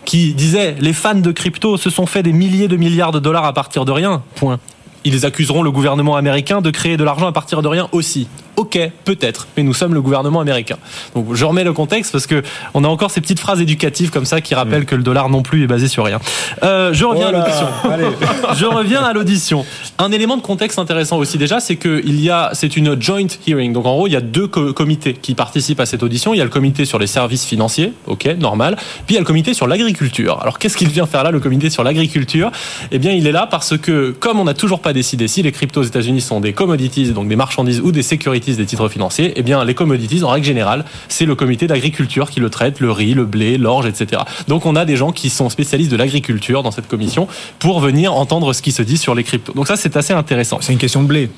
qui 0.03 0.33
disait 0.33 0.75
les 0.79 0.93
fans 0.93 1.15
de 1.15 1.31
crypto 1.31 1.77
se 1.77 1.89
sont 1.89 2.05
fait 2.05 2.21
des 2.21 2.33
milliers 2.33 2.67
de 2.67 2.75
milliards 2.75 3.13
de 3.13 3.19
dollars 3.19 3.45
à 3.45 3.53
partir 3.53 3.85
de 3.85 3.91
rien. 3.91 4.23
Point. 4.35 4.59
Ils 5.03 5.25
accuseront 5.25 5.63
le 5.63 5.71
gouvernement 5.71 6.15
américain 6.15 6.61
de 6.61 6.69
créer 6.69 6.97
de 6.97 7.03
l'argent 7.03 7.27
à 7.27 7.31
partir 7.31 7.61
de 7.61 7.67
rien 7.67 7.87
aussi. 7.91 8.27
Ok, 8.57 8.77
peut-être, 9.05 9.47
mais 9.55 9.63
nous 9.63 9.73
sommes 9.73 9.93
le 9.93 10.01
gouvernement 10.01 10.39
américain. 10.41 10.77
Donc 11.15 11.33
je 11.33 11.45
remets 11.45 11.63
le 11.63 11.73
contexte 11.73 12.11
parce 12.11 12.27
que 12.27 12.43
on 12.73 12.83
a 12.83 12.87
encore 12.87 13.09
ces 13.09 13.21
petites 13.21 13.39
phrases 13.39 13.61
éducatives 13.61 14.11
comme 14.11 14.25
ça 14.25 14.41
qui 14.41 14.53
rappellent 14.53 14.83
mmh. 14.83 14.85
que 14.85 14.95
le 14.95 15.03
dollar 15.03 15.29
non 15.29 15.41
plus 15.41 15.63
est 15.63 15.67
basé 15.67 15.87
sur 15.87 16.03
rien. 16.03 16.19
Euh, 16.63 16.93
je 16.93 17.05
reviens 17.05 17.29
à 17.29 17.31
l'audition. 17.31 17.67
je 18.55 18.65
reviens 18.65 19.03
à 19.03 19.13
l'audition. 19.13 19.65
Un 19.97 20.11
élément 20.11 20.35
de 20.35 20.41
contexte 20.41 20.79
intéressant 20.79 21.17
aussi 21.17 21.37
déjà, 21.37 21.59
c'est 21.59 21.77
que 21.77 22.01
il 22.05 22.21
y 22.21 22.29
a, 22.29 22.49
c'est 22.53 22.75
une 22.75 23.01
joint 23.01 23.25
hearing. 23.47 23.73
Donc 23.73 23.85
en 23.85 23.95
gros, 23.95 24.07
il 24.07 24.13
y 24.13 24.17
a 24.17 24.21
deux 24.21 24.47
co 24.47 24.73
comités 24.73 25.13
qui 25.13 25.33
participent 25.33 25.79
à 25.79 25.85
cette 25.85 26.03
audition. 26.03 26.33
Il 26.33 26.37
y 26.37 26.41
a 26.41 26.45
le 26.45 26.49
comité 26.49 26.85
sur 26.85 26.99
les 26.99 27.07
services 27.07 27.45
financiers, 27.45 27.93
ok, 28.05 28.25
normal. 28.37 28.75
Puis 28.75 29.11
il 29.11 29.13
y 29.13 29.17
a 29.17 29.21
le 29.21 29.25
comité 29.25 29.53
sur 29.53 29.65
l'agriculture. 29.65 30.39
Alors 30.41 30.59
qu'est-ce 30.59 30.75
qu'il 30.75 30.89
vient 30.89 31.07
faire 31.07 31.23
là, 31.23 31.31
le 31.31 31.39
comité 31.39 31.69
sur 31.69 31.83
l'agriculture? 31.83 32.51
Eh 32.91 32.99
bien, 32.99 33.13
il 33.13 33.25
est 33.25 33.31
là 33.31 33.47
parce 33.49 33.77
que 33.77 34.11
comme 34.11 34.39
on 34.39 34.43
n'a 34.43 34.53
toujours 34.53 34.81
pas 34.81 34.90
décidé 34.93 35.27
si 35.27 35.41
les 35.41 35.51
cryptos 35.51 35.81
aux 35.81 35.83
États-Unis 35.83 36.21
sont 36.21 36.39
des 36.39 36.53
commodities, 36.53 37.11
donc 37.11 37.27
des 37.27 37.35
marchandises 37.35 37.81
ou 37.81 37.91
des 37.91 38.03
securities 38.03 38.55
des 38.55 38.65
titres 38.65 38.89
financiers, 38.89 39.33
eh 39.35 39.43
bien 39.43 39.63
les 39.63 39.73
commodities, 39.73 40.23
en 40.23 40.29
règle 40.29 40.45
générale, 40.45 40.85
c'est 41.07 41.25
le 41.25 41.35
comité 41.35 41.67
d'agriculture 41.67 42.29
qui 42.29 42.39
le 42.39 42.49
traite, 42.49 42.79
le 42.79 42.91
riz, 42.91 43.13
le 43.13 43.25
blé, 43.25 43.57
l'orge, 43.57 43.85
etc. 43.85 44.23
Donc 44.47 44.65
on 44.65 44.75
a 44.75 44.85
des 44.85 44.95
gens 44.95 45.11
qui 45.11 45.29
sont 45.29 45.49
spécialistes 45.49 45.91
de 45.91 45.97
l'agriculture 45.97 46.63
dans 46.63 46.71
cette 46.71 46.87
commission 46.87 47.27
pour 47.59 47.79
venir 47.79 48.13
entendre 48.13 48.53
ce 48.53 48.61
qui 48.61 48.71
se 48.71 48.81
dit 48.81 48.97
sur 48.97 49.15
les 49.15 49.23
cryptos. 49.23 49.53
Donc 49.53 49.67
ça 49.67 49.75
c'est 49.75 49.95
assez 49.97 50.13
intéressant. 50.13 50.59
C'est 50.61 50.73
une 50.73 50.79
question 50.79 51.01
de 51.03 51.07
blé. 51.07 51.29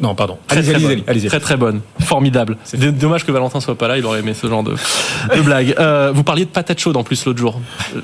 Non, 0.00 0.14
pardon. 0.14 0.38
Très, 0.46 0.58
allez, 0.58 0.72
très, 0.72 0.84
allez, 0.84 1.04
allez, 1.06 1.26
très 1.26 1.40
très 1.40 1.56
bonne, 1.56 1.80
formidable. 2.00 2.56
C'est 2.64 2.78
dommage 2.96 3.24
que 3.24 3.32
Valentin 3.32 3.60
soit 3.60 3.76
pas 3.76 3.88
là, 3.88 3.98
il 3.98 4.06
aurait 4.06 4.20
aimé 4.20 4.34
ce 4.34 4.46
genre 4.46 4.62
de, 4.62 4.74
de 5.34 5.40
blague. 5.40 5.74
Euh, 5.78 6.12
vous 6.14 6.22
parliez 6.22 6.44
de 6.44 6.50
patates 6.50 6.78
chaudes 6.78 6.96
en 6.96 7.02
plus 7.02 7.24
l'autre 7.24 7.38
jour. 7.38 7.60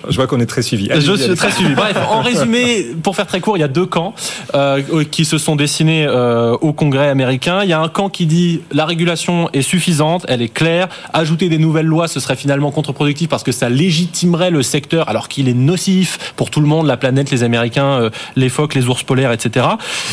Je 0.09 0.17
vois 0.17 0.27
qu'on 0.27 0.41
est 0.41 0.47
très 0.47 0.63
suivi. 0.63 0.89
Je 0.93 1.17
suis 1.17 1.35
très 1.35 1.51
suivi. 1.53 1.75
Bref, 1.75 1.97
en 2.11 2.21
résumé, 2.21 2.87
pour 3.03 3.17
faire 3.17 3.27
très 3.27 3.41
court, 3.41 3.57
il 3.57 3.61
y 3.61 3.65
a 3.65 3.69
deux 3.69 3.87
camps 3.87 4.15
euh, 4.55 5.05
qui 5.11 5.25
se 5.25 5.39
sont 5.39 5.57
dessinés 5.57 6.07
euh, 6.07 6.57
au 6.61 6.73
Congrès 6.73 7.09
américain. 7.09 7.61
Il 7.63 7.69
y 7.69 7.73
a 7.73 7.81
un 7.81 7.89
camp 7.89 8.09
qui 8.09 8.27
dit 8.27 8.63
la 8.73 8.87
régulation 8.87 9.49
est 9.53 9.63
suffisante, 9.63 10.25
elle 10.29 10.43
est 10.43 10.49
claire. 10.49 10.89
Ajouter 11.13 11.49
des 11.49 11.59
nouvelles 11.59 11.87
lois, 11.87 12.09
ce 12.09 12.21
serait 12.21 12.37
finalement 12.37 12.71
contre-productif 12.71 13.29
parce 13.29 13.43
que 13.43 13.53
ça 13.53 13.69
légitimerait 13.69 14.51
le 14.51 14.63
secteur 14.63 15.09
alors 15.09 15.29
qu'il 15.29 15.49
est 15.49 15.55
nocif 15.55 16.33
pour 16.37 16.51
tout 16.51 16.61
le 16.61 16.67
monde, 16.67 16.87
la 16.87 16.97
planète, 16.97 17.31
les 17.31 17.43
Américains, 17.43 18.01
euh, 18.01 18.11
les 18.37 18.49
phoques, 18.49 18.75
les 18.75 18.87
ours 18.89 19.03
polaires, 19.03 19.33
etc. 19.33 19.67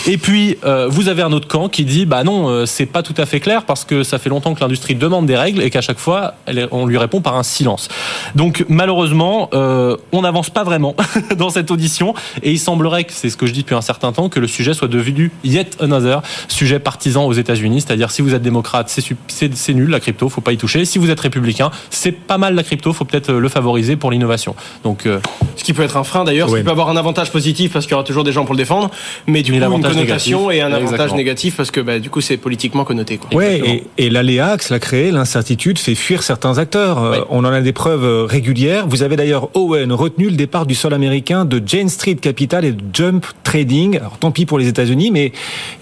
Et 0.07 0.17
puis 0.17 0.57
euh, 0.63 0.87
vous 0.89 1.07
avez 1.07 1.21
un 1.21 1.31
autre 1.31 1.47
camp 1.47 1.69
qui 1.71 1.85
dit 1.85 2.05
bah 2.05 2.23
non, 2.23 2.47
euh, 2.47 2.65
c'est 2.65 2.85
pas 2.85 3.03
tout 3.03 3.13
à 3.17 3.25
fait 3.25 3.39
clair 3.39 3.65
parce 3.65 3.85
que 3.85 4.03
ça 4.03 4.19
fait 4.19 4.29
longtemps 4.29 4.53
que 4.53 4.59
l'industrie 4.59 4.95
demande 4.95 5.25
des 5.25 5.35
règles 5.35 5.61
et 5.61 5.69
qu'à 5.69 5.81
chaque 5.81 5.97
fois 5.97 6.35
elle, 6.45 6.67
on 6.71 6.85
lui 6.85 6.97
répond 6.97 7.21
par 7.21 7.35
un 7.35 7.43
silence. 7.43 7.87
Donc 8.35 8.65
malheureusement, 8.69 9.49
euh, 9.53 9.97
on 10.11 10.21
n'avance 10.21 10.49
pas 10.49 10.63
vraiment 10.63 10.95
dans 11.37 11.49
cette 11.49 11.71
audition 11.71 12.13
et 12.43 12.51
il 12.51 12.59
semblerait 12.59 13.05
que 13.05 13.13
c'est 13.13 13.29
ce 13.29 13.37
que 13.37 13.45
je 13.45 13.53
dis 13.53 13.61
depuis 13.61 13.75
un 13.75 13.81
certain 13.81 14.11
temps 14.11 14.29
que 14.29 14.39
le 14.39 14.47
sujet 14.47 14.73
soit 14.73 14.87
devenu 14.87 15.31
yet 15.43 15.77
another 15.79 16.21
sujet 16.47 16.79
partisan 16.79 17.25
aux 17.25 17.33
États-Unis, 17.33 17.81
c'est-à-dire 17.81 18.11
si 18.11 18.21
vous 18.21 18.35
êtes 18.35 18.41
démocrate, 18.41 18.93
c'est 19.27 19.73
nul 19.73 19.89
la 19.89 19.99
crypto, 19.99 20.29
faut 20.29 20.41
pas 20.41 20.53
y 20.53 20.57
toucher. 20.57 20.85
Si 20.85 20.99
vous 20.99 21.09
êtes 21.09 21.19
républicain, 21.19 21.71
c'est 21.89 22.11
pas 22.11 22.37
mal 22.37 22.55
la 22.55 22.63
crypto, 22.63 22.93
faut 22.93 23.05
peut-être 23.05 23.31
le 23.31 23.49
favoriser 23.49 23.95
pour 23.95 24.11
l'innovation. 24.11 24.55
Donc 24.83 25.05
euh... 25.05 25.19
ce 25.55 25.63
qui 25.63 25.73
peut 25.73 25.83
être 25.83 25.97
un 25.97 26.03
frein 26.03 26.23
d'ailleurs, 26.23 26.47
oui. 26.47 26.53
ce 26.53 26.57
qui 26.57 26.63
peut 26.63 26.71
avoir 26.71 26.89
un 26.89 26.97
avantage 26.97 27.31
positif 27.31 27.71
parce 27.73 27.85
qu'il 27.85 27.93
y 27.93 27.95
aura 27.95 28.03
toujours 28.03 28.23
des 28.23 28.31
gens 28.31 28.45
pour 28.45 28.53
le 28.53 28.59
défendre, 28.59 28.91
mais 29.27 29.41
du 29.41 29.51
coup 29.51 29.57
une 29.57 29.63
connotation 29.63 30.01
négatif. 30.01 30.35
et 30.51 30.61
un 30.61 30.67
avantage 30.67 30.93
Exactement. 30.93 31.17
négatif 31.17 31.60
parce 31.61 31.69
que 31.69 31.79
bah, 31.79 31.99
du 31.99 32.09
coup 32.09 32.21
c'est 32.21 32.37
politiquement 32.37 32.85
connoté. 32.85 33.17
Quoi. 33.17 33.37
Ouais, 33.37 33.61
et, 33.63 34.05
et 34.05 34.09
l'aléa 34.09 34.57
que 34.57 34.63
cela 34.63 34.79
crée, 34.79 35.11
l'incertitude 35.11 35.77
fait 35.77 35.93
fuir 35.93 36.23
certains 36.23 36.57
acteurs. 36.57 37.03
Euh, 37.03 37.19
on 37.29 37.45
en 37.45 37.51
a 37.51 37.61
des 37.61 37.71
preuves 37.71 38.03
euh, 38.03 38.25
régulières. 38.25 38.87
Vous 38.87 39.03
avez 39.03 39.15
d'ailleurs 39.15 39.55
Owen 39.55 39.91
retenu 39.91 40.29
le 40.29 40.35
départ 40.35 40.65
du 40.65 40.73
sol 40.73 40.91
américain 40.91 41.45
de 41.45 41.61
Jane 41.63 41.87
Street 41.87 42.15
Capital 42.15 42.65
et 42.65 42.71
de 42.71 42.83
Jump 42.91 43.27
Trading. 43.43 43.97
Alors 43.97 44.17
tant 44.17 44.31
pis 44.31 44.47
pour 44.47 44.57
les 44.57 44.67
États-Unis, 44.67 45.11
mais 45.11 45.33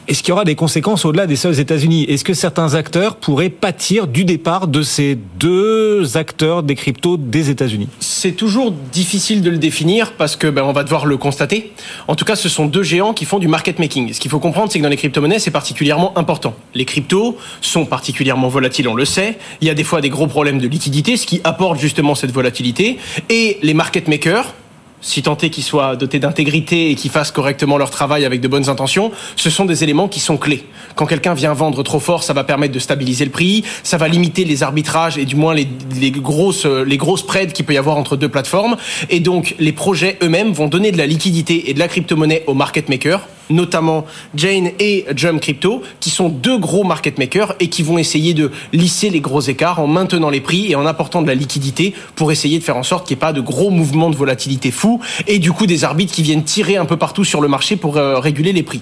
est-ce 0.10 0.22
qu'il 0.22 0.30
y 0.30 0.32
aura 0.34 0.44
des 0.44 0.56
conséquences 0.56 1.06
au-delà 1.06 1.28
des 1.28 1.38
seuls 1.38 1.60
États-Unis? 1.60 2.04
Est-ce 2.10 2.26
que 2.26 2.34
certains 2.34 2.74
acteurs 2.74 3.16
pourraient 3.16 3.50
pâtir 3.50 4.08
du 4.08 4.26
départ 4.26 4.68
de 4.68 4.82
ces 4.82 5.18
deux 5.40 6.18
acteurs 6.18 6.64
des 6.64 6.76
cryptos 6.76 7.16
des 7.16 7.52
États-Unis? 7.52 7.88
C'est 8.00 8.34
toujours 8.34 8.74
difficile 8.92 9.44
de 9.44 9.50
le 9.50 9.58
définir 9.58 10.14
parce 10.14 10.36
que 10.36 10.48
ben, 10.48 10.64
on 10.64 10.74
va 10.74 10.84
devoir 10.84 11.06
le 11.06 11.16
constater. 11.16 11.72
En 12.10 12.16
tout 12.16 12.26
cas, 12.26 12.36
ce 12.36 12.50
sont 12.50 12.66
deux 12.66 12.84
géants 12.84 13.14
qui 13.14 13.24
font 13.24 13.40
du 13.40 13.48
market 13.48 13.80
making. 13.80 14.12
Ce 14.12 14.20
qu'il 14.20 14.32
faut 14.32 14.40
comprendre, 14.40 14.72
c'est 14.72 14.80
que 14.80 14.84
dans 14.84 14.90
les 14.90 14.98
crypto-monnaies, 14.98 15.40
c'est 15.40 15.52
particulièrement 15.70 16.18
important. 16.18 16.56
Les 16.74 16.84
cryptos 16.84 17.38
sont 17.62 17.86
particulièrement 17.86 18.48
volatiles, 18.48 18.88
on 18.88 18.96
le 18.96 19.06
sait. 19.06 19.38
Il 19.62 19.68
y 19.68 19.70
a 19.70 19.76
des 19.76 19.84
fois 19.84 20.02
des 20.02 20.10
gros 20.10 20.26
problèmes 20.26 20.58
de 20.58 20.68
liquidité, 20.68 21.16
ce 21.16 21.28
qui 21.28 21.42
apporte 21.44 21.78
justement 21.80 22.16
cette 22.16 22.32
volatilité. 22.32 22.98
Et 23.30 23.60
les 23.62 23.76
market 23.76 24.08
makers, 24.08 24.56
si 25.00 25.22
tant 25.22 25.38
est 25.38 25.52
qu'ils 25.52 25.64
soient 25.64 25.96
dotés 25.96 26.18
d'intégrité 26.18 26.90
et 26.90 26.96
qu'ils 26.96 27.12
fassent 27.12 27.32
correctement 27.32 27.78
leur 27.78 27.92
travail 27.92 28.26
avec 28.26 28.42
de 28.42 28.48
bonnes 28.48 28.68
intentions, 28.68 29.12
ce 29.36 29.52
sont 29.52 29.66
des 29.66 29.84
éléments 29.84 30.08
qui 30.08 30.20
sont 30.20 30.38
clés. 30.38 30.66
Quand 30.96 31.06
quelqu'un 31.06 31.36
vient 31.36 31.54
vendre 31.54 31.84
trop 31.84 32.00
fort, 32.00 32.24
ça 32.24 32.34
va 32.34 32.44
permettre 32.44 32.74
de 32.74 32.80
stabiliser 32.80 33.26
le 33.26 33.32
prix, 33.32 33.64
ça 33.84 33.98
va 33.98 34.08
limiter 34.08 34.46
les 34.46 34.64
arbitrages 34.64 35.20
et 35.20 35.26
du 35.26 35.36
moins 35.36 35.54
les, 35.54 35.68
grosses 36.10 36.66
les 36.66 36.98
grosses 36.98 37.22
spreads 37.22 37.54
qu'il 37.54 37.66
peut 37.66 37.74
y 37.74 37.78
avoir 37.78 37.98
entre 37.98 38.16
deux 38.18 38.30
plateformes. 38.30 38.76
Et 39.12 39.20
donc 39.20 39.54
les 39.60 39.72
projets 39.72 40.18
eux-mêmes 40.24 40.52
vont 40.52 40.68
donner 40.68 40.92
de 40.92 40.98
la 40.98 41.06
liquidité 41.06 41.70
et 41.70 41.76
de 41.76 41.80
la 41.80 41.88
crypto-monnaie 41.88 42.44
aux 42.48 42.56
market 42.56 42.90
makers 42.90 43.22
notamment 43.50 44.06
Jane 44.36 44.72
et 44.80 45.06
Jump 45.16 45.42
Crypto, 45.42 45.82
qui 46.00 46.10
sont 46.10 46.30
deux 46.30 46.58
gros 46.58 46.84
market 46.84 47.18
makers 47.18 47.56
et 47.60 47.70
qui 47.70 47.84
vont 47.84 47.98
essayer 47.98 48.34
de 48.34 48.52
lisser 48.74 49.10
les 49.10 49.22
gros 49.22 49.42
écarts 49.42 49.80
en 49.80 49.88
maintenant 49.88 50.30
les 50.30 50.42
prix 50.42 50.72
et 50.72 50.76
en 50.76 50.86
apportant 50.86 51.22
de 51.22 51.28
la 51.28 51.36
liquidité 51.36 51.94
pour 52.16 52.32
essayer 52.32 52.60
de 52.60 52.64
faire 52.64 52.78
en 52.78 52.84
sorte 52.84 53.08
qu'il 53.08 53.16
n'y 53.16 53.20
ait 53.20 53.22
pas 53.22 53.34
de 53.34 53.42
gros 53.42 53.70
mouvements 53.70 54.10
de 54.10 54.16
volatilité 54.16 54.72
fous 54.72 55.00
et 55.28 55.40
du 55.40 55.52
coup 55.52 55.66
des 55.66 55.84
arbitres 55.84 56.14
qui 56.14 56.24
viennent 56.24 56.44
tirer 56.44 56.78
un 56.78 56.86
peu 56.86 56.98
partout 56.98 57.24
sur 57.24 57.42
le 57.42 57.48
marché 57.48 57.76
pour 57.76 57.98
euh, 57.98 58.20
réguler 58.20 58.54
les 58.54 58.64
prix. 58.64 58.82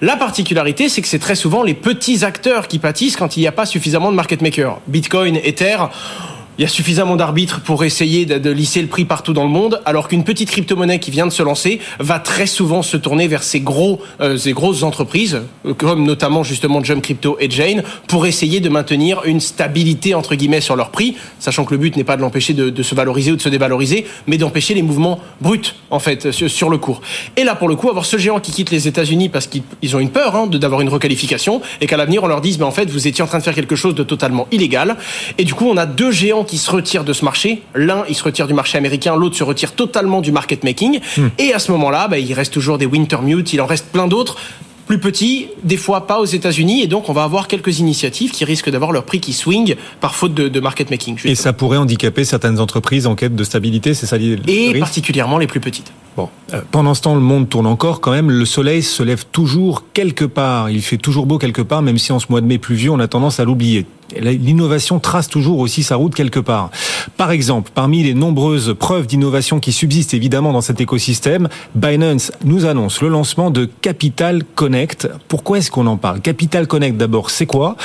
La 0.00 0.16
particularité, 0.16 0.88
c'est 0.88 1.02
que 1.02 1.08
c'est 1.08 1.18
très 1.18 1.34
souvent 1.34 1.62
les 1.62 1.74
petits 1.74 2.24
acteurs 2.24 2.68
qui 2.68 2.78
pâtissent 2.78 3.16
quand 3.16 3.36
il 3.36 3.40
n'y 3.40 3.46
a 3.46 3.52
pas 3.52 3.66
suffisamment 3.66 4.10
de 4.10 4.16
market 4.16 4.42
makers. 4.42 4.78
Bitcoin, 4.86 5.36
Ether, 5.36 5.76
il 6.58 6.62
y 6.62 6.64
a 6.64 6.68
suffisamment 6.68 7.16
d'arbitres 7.16 7.60
pour 7.60 7.84
essayer 7.84 8.26
de, 8.26 8.50
lisser 8.50 8.80
le 8.80 8.88
prix 8.88 9.04
partout 9.04 9.32
dans 9.32 9.42
le 9.42 9.50
monde, 9.50 9.80
alors 9.84 10.08
qu'une 10.08 10.22
petite 10.22 10.50
crypto-monnaie 10.50 11.00
qui 11.00 11.10
vient 11.10 11.26
de 11.26 11.32
se 11.32 11.42
lancer 11.42 11.80
va 11.98 12.20
très 12.20 12.46
souvent 12.46 12.82
se 12.82 12.96
tourner 12.96 13.26
vers 13.26 13.42
ces 13.42 13.60
gros, 13.60 14.00
euh, 14.20 14.36
ces 14.36 14.52
grosses 14.52 14.82
entreprises, 14.84 15.42
euh, 15.66 15.74
comme 15.74 16.04
notamment 16.04 16.44
justement 16.44 16.82
Jump 16.82 17.02
Crypto 17.02 17.36
et 17.40 17.50
Jane, 17.50 17.82
pour 18.06 18.26
essayer 18.26 18.60
de 18.60 18.68
maintenir 18.68 19.22
une 19.24 19.40
stabilité 19.40 20.14
entre 20.14 20.36
guillemets 20.36 20.60
sur 20.60 20.76
leur 20.76 20.90
prix, 20.90 21.16
sachant 21.40 21.64
que 21.64 21.72
le 21.72 21.78
but 21.78 21.96
n'est 21.96 22.04
pas 22.04 22.16
de 22.16 22.22
l'empêcher 22.22 22.54
de, 22.54 22.82
se 22.82 22.94
valoriser 22.94 23.32
ou 23.32 23.36
de 23.36 23.42
se 23.42 23.48
dévaloriser, 23.48 24.06
mais 24.26 24.38
d'empêcher 24.38 24.74
les 24.74 24.82
mouvements 24.82 25.20
bruts 25.40 25.74
en 25.90 25.98
fait 25.98 26.30
sur, 26.30 26.70
le 26.70 26.78
cours. 26.78 27.02
Et 27.36 27.44
là 27.44 27.54
pour 27.56 27.68
le 27.68 27.74
coup, 27.74 27.88
avoir 27.88 28.04
ce 28.04 28.16
géant 28.16 28.38
qui 28.38 28.52
quitte 28.52 28.70
les 28.70 28.86
États-Unis 28.86 29.28
parce 29.28 29.48
qu'ils 29.48 29.96
ont 29.96 30.00
une 30.00 30.10
peur 30.10 30.36
hein, 30.36 30.46
d'avoir 30.46 30.80
une 30.80 30.88
requalification 30.88 31.60
et 31.80 31.86
qu'à 31.86 31.96
l'avenir 31.96 32.22
on 32.22 32.26
leur 32.28 32.40
dise, 32.40 32.58
mais 32.58 32.64
en 32.64 32.70
fait 32.70 32.88
vous 32.90 33.08
étiez 33.08 33.24
en 33.24 33.26
train 33.26 33.38
de 33.38 33.42
faire 33.42 33.54
quelque 33.54 33.76
chose 33.76 33.94
de 33.94 34.04
totalement 34.04 34.46
illégal. 34.52 34.96
Et 35.38 35.44
du 35.44 35.54
coup 35.54 35.66
on 35.68 35.76
a 35.76 35.86
deux 35.86 36.12
géants 36.12 36.43
qui 36.44 36.58
se 36.58 36.70
retirent 36.70 37.04
de 37.04 37.12
ce 37.12 37.24
marché. 37.24 37.62
L'un, 37.74 38.04
il 38.08 38.14
se 38.14 38.24
retire 38.24 38.46
du 38.46 38.54
marché 38.54 38.78
américain, 38.78 39.16
l'autre 39.16 39.36
se 39.36 39.44
retire 39.44 39.72
totalement 39.72 40.20
du 40.20 40.32
market 40.32 40.64
making. 40.64 41.00
Hmm. 41.16 41.28
Et 41.38 41.52
à 41.52 41.58
ce 41.58 41.72
moment-là, 41.72 42.08
bah, 42.08 42.18
il 42.18 42.32
reste 42.32 42.52
toujours 42.52 42.78
des 42.78 42.86
Wintermute, 42.86 43.52
il 43.52 43.60
en 43.60 43.66
reste 43.66 43.86
plein 43.86 44.06
d'autres 44.06 44.36
plus 44.86 44.98
petits, 44.98 45.48
des 45.62 45.76
fois 45.76 46.06
pas 46.06 46.20
aux 46.20 46.24
États-Unis, 46.24 46.82
et 46.82 46.86
donc 46.86 47.08
on 47.08 47.12
va 47.12 47.24
avoir 47.24 47.48
quelques 47.48 47.78
initiatives 47.78 48.30
qui 48.30 48.44
risquent 48.44 48.70
d'avoir 48.70 48.92
leur 48.92 49.04
prix 49.04 49.20
qui 49.20 49.32
swing 49.32 49.76
par 50.00 50.14
faute 50.14 50.34
de, 50.34 50.60
market 50.60 50.90
making. 50.90 51.18
Et 51.24 51.34
ça 51.34 51.52
pourrait 51.52 51.78
handicaper 51.78 52.24
certaines 52.24 52.60
entreprises 52.60 53.06
en 53.06 53.14
quête 53.14 53.34
de 53.34 53.44
stabilité, 53.44 53.94
c'est 53.94 54.06
ça 54.06 54.16
l'idée 54.16 54.42
Et 54.52 54.78
particulièrement 54.78 55.38
les 55.38 55.46
plus 55.46 55.60
petites. 55.60 55.92
Bon, 56.16 56.28
euh, 56.52 56.60
pendant 56.70 56.94
ce 56.94 57.02
temps, 57.02 57.14
le 57.14 57.20
monde 57.20 57.48
tourne 57.48 57.66
encore 57.66 58.00
quand 58.00 58.12
même. 58.12 58.30
Le 58.30 58.44
soleil 58.44 58.82
se 58.82 59.02
lève 59.02 59.24
toujours 59.32 59.84
quelque 59.92 60.24
part. 60.24 60.70
Il 60.70 60.80
fait 60.80 60.96
toujours 60.96 61.26
beau 61.26 61.38
quelque 61.38 61.62
part, 61.62 61.82
même 61.82 61.98
si 61.98 62.12
en 62.12 62.20
ce 62.20 62.26
mois 62.30 62.40
de 62.40 62.46
mai 62.46 62.58
pluvieux, 62.58 62.90
on 62.90 63.00
a 63.00 63.08
tendance 63.08 63.40
à 63.40 63.44
l'oublier 63.44 63.84
l'innovation 64.20 64.98
trace 65.00 65.28
toujours 65.28 65.58
aussi 65.58 65.82
sa 65.82 65.96
route 65.96 66.14
quelque 66.14 66.40
part. 66.40 66.70
Par 67.16 67.30
exemple, 67.30 67.70
parmi 67.74 68.02
les 68.02 68.14
nombreuses 68.14 68.74
preuves 68.78 69.06
d'innovation 69.06 69.60
qui 69.60 69.72
subsistent 69.72 70.14
évidemment 70.14 70.52
dans 70.52 70.60
cet 70.60 70.80
écosystème, 70.80 71.48
Binance 71.74 72.32
nous 72.44 72.66
annonce 72.66 73.00
le 73.00 73.08
lancement 73.08 73.50
de 73.50 73.68
Capital 73.80 74.42
Connect. 74.54 75.08
Pourquoi 75.28 75.58
est-ce 75.58 75.70
qu'on 75.70 75.86
en 75.86 75.96
parle? 75.96 76.20
Capital 76.20 76.66
Connect 76.66 76.96
d'abord, 76.96 77.30
c'est 77.30 77.46
quoi? 77.46 77.76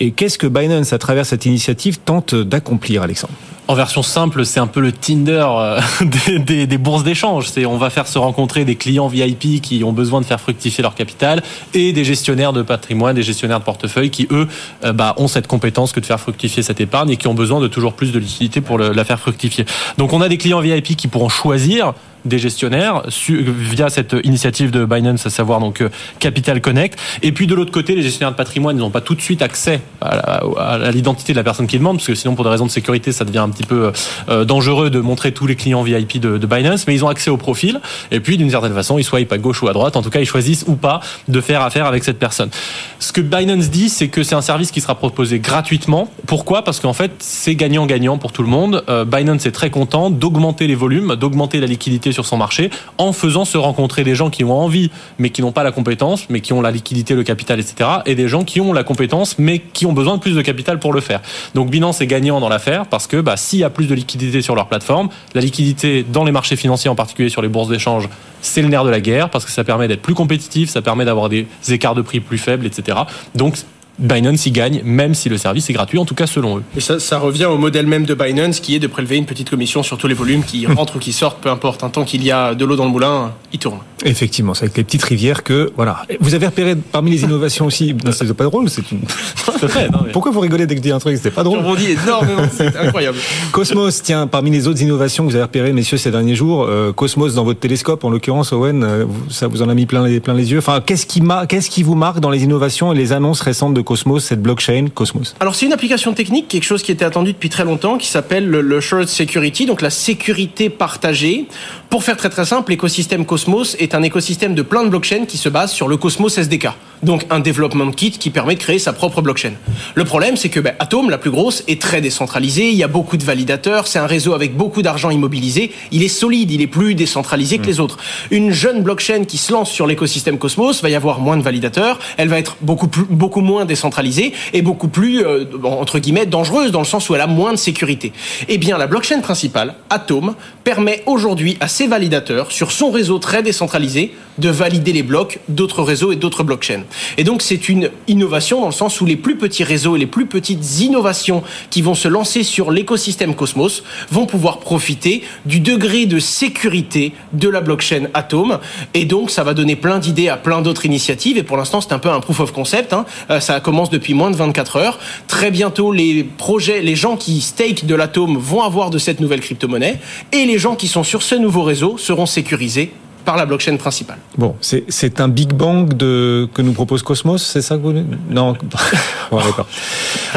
Et 0.00 0.10
qu'est-ce 0.10 0.38
que 0.38 0.46
Binance, 0.46 0.92
à 0.92 0.98
travers 0.98 1.26
cette 1.26 1.46
initiative, 1.46 1.98
tente 2.04 2.34
d'accomplir, 2.34 3.02
Alexandre? 3.02 3.34
En 3.68 3.74
version 3.74 4.02
simple, 4.02 4.44
c'est 4.44 4.60
un 4.60 4.66
peu 4.66 4.80
le 4.80 4.92
Tinder 4.92 5.46
euh, 5.48 5.80
des, 6.26 6.38
des, 6.38 6.66
des 6.66 6.78
bourses 6.78 7.04
d'échange. 7.04 7.48
C'est 7.48 7.66
on 7.66 7.78
va 7.78 7.90
faire 7.90 8.06
se 8.06 8.18
rencontrer 8.18 8.64
des 8.64 8.76
clients 8.76 9.08
VIP 9.08 9.60
qui 9.60 9.82
ont 9.84 9.92
besoin 9.92 10.20
de 10.20 10.26
faire 10.26 10.40
fructifier 10.40 10.82
leur 10.82 10.94
capital 10.94 11.42
et 11.74 11.92
des 11.92 12.04
gestionnaires 12.04 12.52
de 12.52 12.62
patrimoine, 12.62 13.16
des 13.16 13.22
gestionnaires 13.22 13.60
de 13.60 13.64
portefeuille 13.64 14.10
qui 14.10 14.28
eux 14.30 14.46
euh, 14.84 14.92
bah, 14.92 15.14
ont 15.18 15.28
cette 15.28 15.46
compétence 15.46 15.92
que 15.92 16.00
de 16.00 16.06
faire 16.06 16.20
fructifier 16.20 16.62
cette 16.62 16.80
épargne 16.80 17.10
et 17.10 17.16
qui 17.16 17.28
ont 17.28 17.34
besoin 17.34 17.60
de 17.60 17.68
toujours 17.68 17.94
plus 17.94 18.12
de 18.12 18.18
liquidité 18.18 18.60
pour 18.60 18.78
la 18.78 19.04
faire 19.04 19.18
fructifier. 19.18 19.64
Donc 19.98 20.12
on 20.12 20.20
a 20.20 20.28
des 20.28 20.38
clients 20.38 20.60
VIP 20.60 20.96
qui 20.96 21.08
pourront 21.08 21.28
choisir 21.28 21.94
des 22.26 22.38
gestionnaires 22.38 23.02
via 23.08 23.88
cette 23.88 24.16
initiative 24.24 24.70
de 24.70 24.84
Binance, 24.84 25.26
à 25.26 25.30
savoir 25.30 25.60
donc 25.60 25.80
euh, 25.80 25.88
Capital 26.18 26.60
Connect. 26.60 26.98
Et 27.22 27.32
puis 27.32 27.46
de 27.46 27.54
l'autre 27.54 27.72
côté, 27.72 27.94
les 27.94 28.02
gestionnaires 28.02 28.32
de 28.32 28.36
patrimoine, 28.36 28.76
n'ont 28.76 28.90
pas 28.90 29.00
tout 29.00 29.14
de 29.14 29.20
suite 29.20 29.42
accès 29.42 29.80
à 30.00 30.90
l'identité 30.92 31.32
de 31.32 31.38
la 31.38 31.44
personne 31.44 31.66
qui 31.66 31.78
demande, 31.78 31.96
parce 31.96 32.06
que 32.06 32.14
sinon 32.14 32.34
pour 32.34 32.44
des 32.44 32.50
raisons 32.50 32.66
de 32.66 32.70
sécurité, 32.70 33.12
ça 33.12 33.24
devient 33.24 33.38
un 33.38 33.48
petit 33.48 33.64
peu 33.64 33.92
euh, 34.28 34.44
dangereux 34.44 34.90
de 34.90 35.00
montrer 35.00 35.32
tous 35.32 35.46
les 35.46 35.56
clients 35.56 35.82
VIP 35.82 36.20
de, 36.20 36.38
de 36.38 36.46
Binance, 36.46 36.86
mais 36.86 36.94
ils 36.94 37.04
ont 37.04 37.08
accès 37.08 37.30
au 37.30 37.36
profil. 37.36 37.80
Et 38.10 38.20
puis 38.20 38.36
d'une 38.36 38.50
certaine 38.50 38.74
façon, 38.74 38.98
ils 38.98 39.04
swipent 39.04 39.32
à 39.32 39.38
gauche 39.38 39.62
ou 39.62 39.68
à 39.68 39.72
droite. 39.72 39.96
En 39.96 40.02
tout 40.02 40.10
cas, 40.10 40.20
ils 40.20 40.26
choisissent 40.26 40.64
ou 40.66 40.76
pas 40.76 41.00
de 41.28 41.40
faire 41.40 41.62
affaire 41.62 41.86
avec 41.86 42.04
cette 42.04 42.18
personne. 42.18 42.50
Ce 42.98 43.12
que 43.12 43.20
Binance 43.20 43.70
dit, 43.70 43.88
c'est 43.88 44.08
que 44.08 44.22
c'est 44.22 44.34
un 44.34 44.42
service 44.42 44.70
qui 44.70 44.80
sera 44.80 44.94
proposé 44.94 45.38
gratuitement. 45.38 46.10
Pourquoi? 46.26 46.62
Parce 46.62 46.80
qu'en 46.80 46.92
fait, 46.92 47.12
c'est 47.18 47.54
gagnant-gagnant 47.54 48.18
pour 48.18 48.32
tout 48.32 48.42
le 48.42 48.48
monde. 48.48 48.84
Euh, 48.88 49.04
Binance 49.04 49.46
est 49.46 49.52
très 49.52 49.70
content 49.70 50.10
d'augmenter 50.10 50.66
les 50.66 50.74
volumes, 50.74 51.16
d'augmenter 51.16 51.60
la 51.60 51.66
liquidité 51.66 52.12
sur 52.16 52.26
son 52.26 52.36
marché 52.36 52.70
en 52.98 53.12
faisant 53.12 53.44
se 53.44 53.58
rencontrer 53.58 54.02
des 54.02 54.14
gens 54.14 54.30
qui 54.30 54.42
ont 54.42 54.58
envie 54.58 54.90
mais 55.18 55.30
qui 55.30 55.42
n'ont 55.42 55.52
pas 55.52 55.64
la 55.64 55.72
compétence, 55.72 56.28
mais 56.30 56.40
qui 56.40 56.52
ont 56.52 56.62
la 56.62 56.70
liquidité, 56.70 57.14
le 57.14 57.22
capital, 57.22 57.60
etc. 57.60 57.90
et 58.06 58.14
des 58.14 58.28
gens 58.28 58.42
qui 58.42 58.60
ont 58.60 58.72
la 58.72 58.84
compétence 58.84 59.38
mais 59.38 59.58
qui 59.58 59.84
ont 59.86 59.92
besoin 59.92 60.16
de 60.16 60.20
plus 60.20 60.34
de 60.34 60.42
capital 60.42 60.78
pour 60.78 60.92
le 60.92 61.00
faire. 61.00 61.20
Donc 61.54 61.70
Binance 61.70 62.00
est 62.00 62.06
gagnant 62.06 62.40
dans 62.40 62.48
l'affaire 62.48 62.86
parce 62.86 63.06
que 63.06 63.20
bah, 63.20 63.36
s'il 63.36 63.58
y 63.58 63.64
a 63.64 63.70
plus 63.70 63.86
de 63.86 63.94
liquidité 63.94 64.40
sur 64.40 64.54
leur 64.54 64.66
plateforme, 64.66 65.10
la 65.34 65.40
liquidité 65.42 66.04
dans 66.10 66.24
les 66.24 66.32
marchés 66.32 66.56
financiers, 66.56 66.90
en 66.90 66.94
particulier 66.94 67.28
sur 67.28 67.42
les 67.42 67.48
bourses 67.48 67.68
d'échange, 67.68 68.08
c'est 68.40 68.62
le 68.62 68.68
nerf 68.68 68.84
de 68.84 68.90
la 68.90 69.00
guerre 69.00 69.28
parce 69.28 69.44
que 69.44 69.50
ça 69.50 69.64
permet 69.64 69.88
d'être 69.88 70.02
plus 70.02 70.14
compétitif, 70.14 70.70
ça 70.70 70.82
permet 70.82 71.04
d'avoir 71.04 71.28
des 71.28 71.46
écarts 71.68 71.94
de 71.94 72.02
prix 72.02 72.20
plus 72.20 72.38
faibles, 72.38 72.66
etc. 72.66 72.98
Donc 73.34 73.56
Binance 73.98 74.46
y 74.46 74.50
gagne, 74.50 74.82
même 74.84 75.14
si 75.14 75.28
le 75.28 75.38
service 75.38 75.70
est 75.70 75.72
gratuit, 75.72 75.98
en 75.98 76.04
tout 76.04 76.14
cas 76.14 76.26
selon 76.26 76.58
eux. 76.58 76.62
Et 76.76 76.80
ça, 76.80 77.00
ça 77.00 77.18
revient 77.18 77.46
au 77.46 77.58
modèle 77.58 77.86
même 77.86 78.04
de 78.04 78.14
Binance, 78.14 78.60
qui 78.60 78.74
est 78.74 78.78
de 78.78 78.86
prélever 78.86 79.16
une 79.16 79.26
petite 79.26 79.50
commission 79.50 79.82
sur 79.82 79.98
tous 79.98 80.06
les 80.06 80.14
volumes 80.14 80.44
qui 80.44 80.66
rentrent 80.66 80.96
ou 80.96 80.98
qui 80.98 81.12
sortent, 81.12 81.40
peu 81.40 81.50
importe. 81.50 81.84
Tant 81.92 82.04
qu'il 82.04 82.24
y 82.24 82.30
a 82.30 82.54
de 82.54 82.64
l'eau 82.64 82.76
dans 82.76 82.84
le 82.84 82.90
moulin, 82.90 83.32
il 83.52 83.58
tourne. 83.58 83.78
Effectivement, 84.04 84.54
c'est 84.54 84.64
avec 84.64 84.76
les 84.76 84.84
petites 84.84 85.02
rivières 85.02 85.42
que 85.42 85.72
voilà. 85.74 86.02
Vous 86.20 86.34
avez 86.34 86.46
repéré 86.46 86.76
parmi 86.76 87.10
les 87.10 87.22
innovations 87.22 87.66
aussi. 87.66 87.94
c'est 88.12 88.34
pas 88.34 88.44
drôle, 88.44 88.68
c'est 88.68 88.90
une. 88.92 89.00
Pourquoi 90.12 90.30
vous 90.30 90.40
rigolez 90.40 90.66
dès 90.66 90.74
que 90.74 90.80
je 90.80 90.82
dis 90.82 90.92
un 90.92 90.98
truc 90.98 91.16
C'était 91.16 91.30
pas 91.30 91.42
drôle. 91.42 91.60
On 91.64 91.74
dit 91.74 91.92
énormément, 91.92 92.42
c'est 92.52 92.76
incroyable. 92.76 93.16
Cosmos, 93.52 94.02
tiens, 94.02 94.26
parmi 94.26 94.50
les 94.50 94.68
autres 94.68 94.82
innovations 94.82 95.24
que 95.24 95.30
vous 95.30 95.36
avez 95.36 95.44
repérées, 95.44 95.72
messieurs, 95.72 95.96
ces 95.96 96.10
derniers 96.10 96.34
jours, 96.34 96.64
euh, 96.64 96.92
Cosmos 96.92 97.34
dans 97.34 97.44
votre 97.44 97.60
télescope, 97.60 98.04
en 98.04 98.10
l'occurrence, 98.10 98.52
Owen, 98.52 98.84
euh, 98.84 99.04
ça 99.30 99.46
vous 99.46 99.62
en 99.62 99.68
a 99.68 99.74
mis 99.74 99.86
plein 99.86 100.06
les, 100.06 100.20
plein 100.20 100.34
les 100.34 100.52
yeux. 100.52 100.58
Enfin, 100.58 100.82
qu'est-ce 100.84 101.06
qui, 101.06 101.22
qu'est-ce 101.48 101.70
qui 101.70 101.82
vous 101.82 101.94
marque 101.94 102.20
dans 102.20 102.30
les 102.30 102.44
innovations 102.44 102.92
et 102.92 102.96
les 102.96 103.12
annonces 103.12 103.40
récentes 103.40 103.74
de 103.74 103.80
Cosmos, 103.86 104.24
cette 104.24 104.42
blockchain 104.42 104.88
Cosmos 104.92 105.34
Alors 105.40 105.54
c'est 105.54 105.64
une 105.64 105.72
application 105.72 106.12
technique, 106.12 106.48
quelque 106.48 106.64
chose 106.64 106.82
qui 106.82 106.92
était 106.92 107.04
attendu 107.04 107.32
depuis 107.32 107.48
très 107.48 107.64
longtemps, 107.64 107.96
qui 107.96 108.08
s'appelle 108.08 108.46
le, 108.46 108.80
Shared 108.80 109.08
Security, 109.08 109.64
donc 109.64 109.80
la 109.80 109.90
sécurité 109.90 110.68
partagée. 110.68 111.46
Pour 111.88 112.02
faire 112.02 112.16
très 112.16 112.30
très 112.30 112.44
simple, 112.44 112.72
l'écosystème 112.72 113.24
Cosmos 113.24 113.76
est 113.78 113.94
un 113.94 114.02
écosystème 114.02 114.54
de 114.54 114.62
plein 114.62 114.82
de 114.82 114.88
blockchains 114.88 115.24
qui 115.24 115.38
se 115.38 115.48
base 115.48 115.72
sur 115.72 115.86
le 115.86 115.96
Cosmos 115.96 116.36
SDK, 116.36 116.68
donc 117.04 117.24
un 117.30 117.38
development 117.38 117.92
kit 117.92 118.10
qui 118.10 118.30
permet 118.30 118.56
de 118.56 118.60
créer 118.60 118.80
sa 118.80 118.92
propre 118.92 119.22
blockchain. 119.22 119.52
Le 119.94 120.04
problème, 120.04 120.36
c'est 120.36 120.48
que 120.48 120.58
ben, 120.58 120.74
Atom, 120.80 121.10
la 121.10 121.16
plus 121.16 121.30
grosse, 121.30 121.62
est 121.68 121.80
très 121.80 122.00
décentralisée, 122.00 122.70
il 122.70 122.76
y 122.76 122.82
a 122.82 122.88
beaucoup 122.88 123.16
de 123.16 123.24
validateurs, 123.24 123.86
c'est 123.86 124.00
un 124.00 124.06
réseau 124.06 124.34
avec 124.34 124.56
beaucoup 124.56 124.82
d'argent 124.82 125.10
immobilisé, 125.10 125.72
il 125.92 126.02
est 126.02 126.08
solide, 126.08 126.50
il 126.50 126.60
est 126.60 126.66
plus 126.66 126.96
décentralisé 126.96 127.58
que 127.58 127.66
les 127.66 127.78
autres. 127.78 127.98
Une 128.32 128.50
jeune 128.50 128.82
blockchain 128.82 129.24
qui 129.24 129.38
se 129.38 129.52
lance 129.52 129.70
sur 129.70 129.86
l'écosystème 129.86 130.38
Cosmos 130.38 130.82
va 130.82 130.90
y 130.90 130.96
avoir 130.96 131.20
moins 131.20 131.36
de 131.36 131.42
validateurs, 131.42 132.00
elle 132.16 132.28
va 132.28 132.38
être 132.38 132.56
beaucoup 132.62 132.88
plus, 132.88 133.04
beaucoup 133.08 133.42
moins 133.42 133.64
décentralisée 133.64 134.32
est 134.52 134.62
beaucoup 134.62 134.88
plus, 134.88 135.24
euh, 135.24 135.44
entre 135.62 136.00
guillemets, 136.00 136.26
dangereuse 136.26 136.72
dans 136.72 136.80
le 136.80 136.84
sens 136.86 137.08
où 137.08 137.14
elle 137.14 137.20
a 137.20 137.26
moins 137.26 137.52
de 137.52 137.58
sécurité. 137.58 138.12
Eh 138.48 138.58
bien, 138.58 138.76
la 138.76 138.88
blockchain 138.88 139.20
principale, 139.20 139.74
Atom, 139.88 140.34
permet 140.64 141.02
aujourd'hui 141.06 141.56
à 141.60 141.68
ses 141.76 141.88
validateurs 141.88 142.52
sur 142.52 142.72
son 142.72 142.90
réseau 142.90 143.18
très 143.18 143.42
décentralisé 143.42 144.14
de 144.38 144.48
valider 144.48 144.94
les 144.94 145.02
blocs 145.02 145.40
d'autres 145.48 145.82
réseaux 145.82 146.10
et 146.10 146.16
d'autres 146.16 146.42
blockchains. 146.42 146.84
Et 147.18 147.24
donc 147.24 147.42
c'est 147.42 147.68
une 147.68 147.90
innovation 148.08 148.60
dans 148.60 148.66
le 148.66 148.72
sens 148.72 149.02
où 149.02 149.06
les 149.06 149.16
plus 149.16 149.36
petits 149.36 149.62
réseaux 149.62 149.94
et 149.94 149.98
les 149.98 150.06
plus 150.06 150.24
petites 150.24 150.80
innovations 150.80 151.42
qui 151.68 151.82
vont 151.82 151.94
se 151.94 152.08
lancer 152.08 152.44
sur 152.44 152.70
l'écosystème 152.70 153.34
Cosmos 153.34 153.82
vont 154.10 154.24
pouvoir 154.24 154.58
profiter 154.58 155.22
du 155.44 155.60
degré 155.60 156.06
de 156.06 156.18
sécurité 156.18 157.12
de 157.34 157.48
la 157.48 157.60
blockchain 157.60 158.08
Atom. 158.14 158.58
Et 158.94 159.04
donc 159.04 159.30
ça 159.30 159.44
va 159.44 159.52
donner 159.52 159.76
plein 159.76 159.98
d'idées 159.98 160.30
à 160.30 160.38
plein 160.38 160.62
d'autres 160.62 160.86
initiatives. 160.86 161.36
Et 161.36 161.42
pour 161.42 161.58
l'instant 161.58 161.82
c'est 161.82 161.92
un 161.92 161.98
peu 161.98 162.08
un 162.08 162.20
proof 162.20 162.40
of 162.40 162.52
concept. 162.52 162.94
Hein. 162.94 163.04
Euh, 163.30 163.40
ça 163.40 163.60
commence 163.60 163.90
depuis 163.90 164.14
moins 164.14 164.30
de 164.30 164.36
24 164.36 164.76
heures. 164.76 164.98
Très 165.28 165.50
bientôt 165.50 165.92
les 165.92 166.24
projets, 166.24 166.80
les 166.80 166.96
gens 166.96 167.18
qui 167.18 167.42
stake 167.42 167.84
de 167.84 167.94
l'Atom 167.94 168.38
vont 168.38 168.62
avoir 168.62 168.88
de 168.88 168.96
cette 168.96 169.20
nouvelle 169.20 169.40
crypto-monnaie. 169.40 170.00
Et 170.32 170.46
les 170.46 170.58
gens 170.58 170.74
qui 170.74 170.88
sont 170.88 171.04
sur 171.04 171.22
ce 171.22 171.34
nouveau 171.34 171.65
réseau 171.66 171.98
seront 171.98 172.26
sécurisés 172.26 172.92
par 173.26 173.36
la 173.36 173.44
blockchain 173.44 173.76
principale. 173.76 174.18
Bon, 174.38 174.54
c'est 174.60 175.20
un 175.20 175.28
Big 175.28 175.52
Bang 175.52 175.92
de, 175.92 176.48
que 176.54 176.62
nous 176.62 176.72
propose 176.72 177.02
Cosmos, 177.02 177.42
c'est 177.42 177.60
ça 177.60 177.76
que 177.76 177.82
vous... 177.82 177.92
Non, 178.30 178.52
bon, 179.30 179.38
d'accord. 179.38 179.66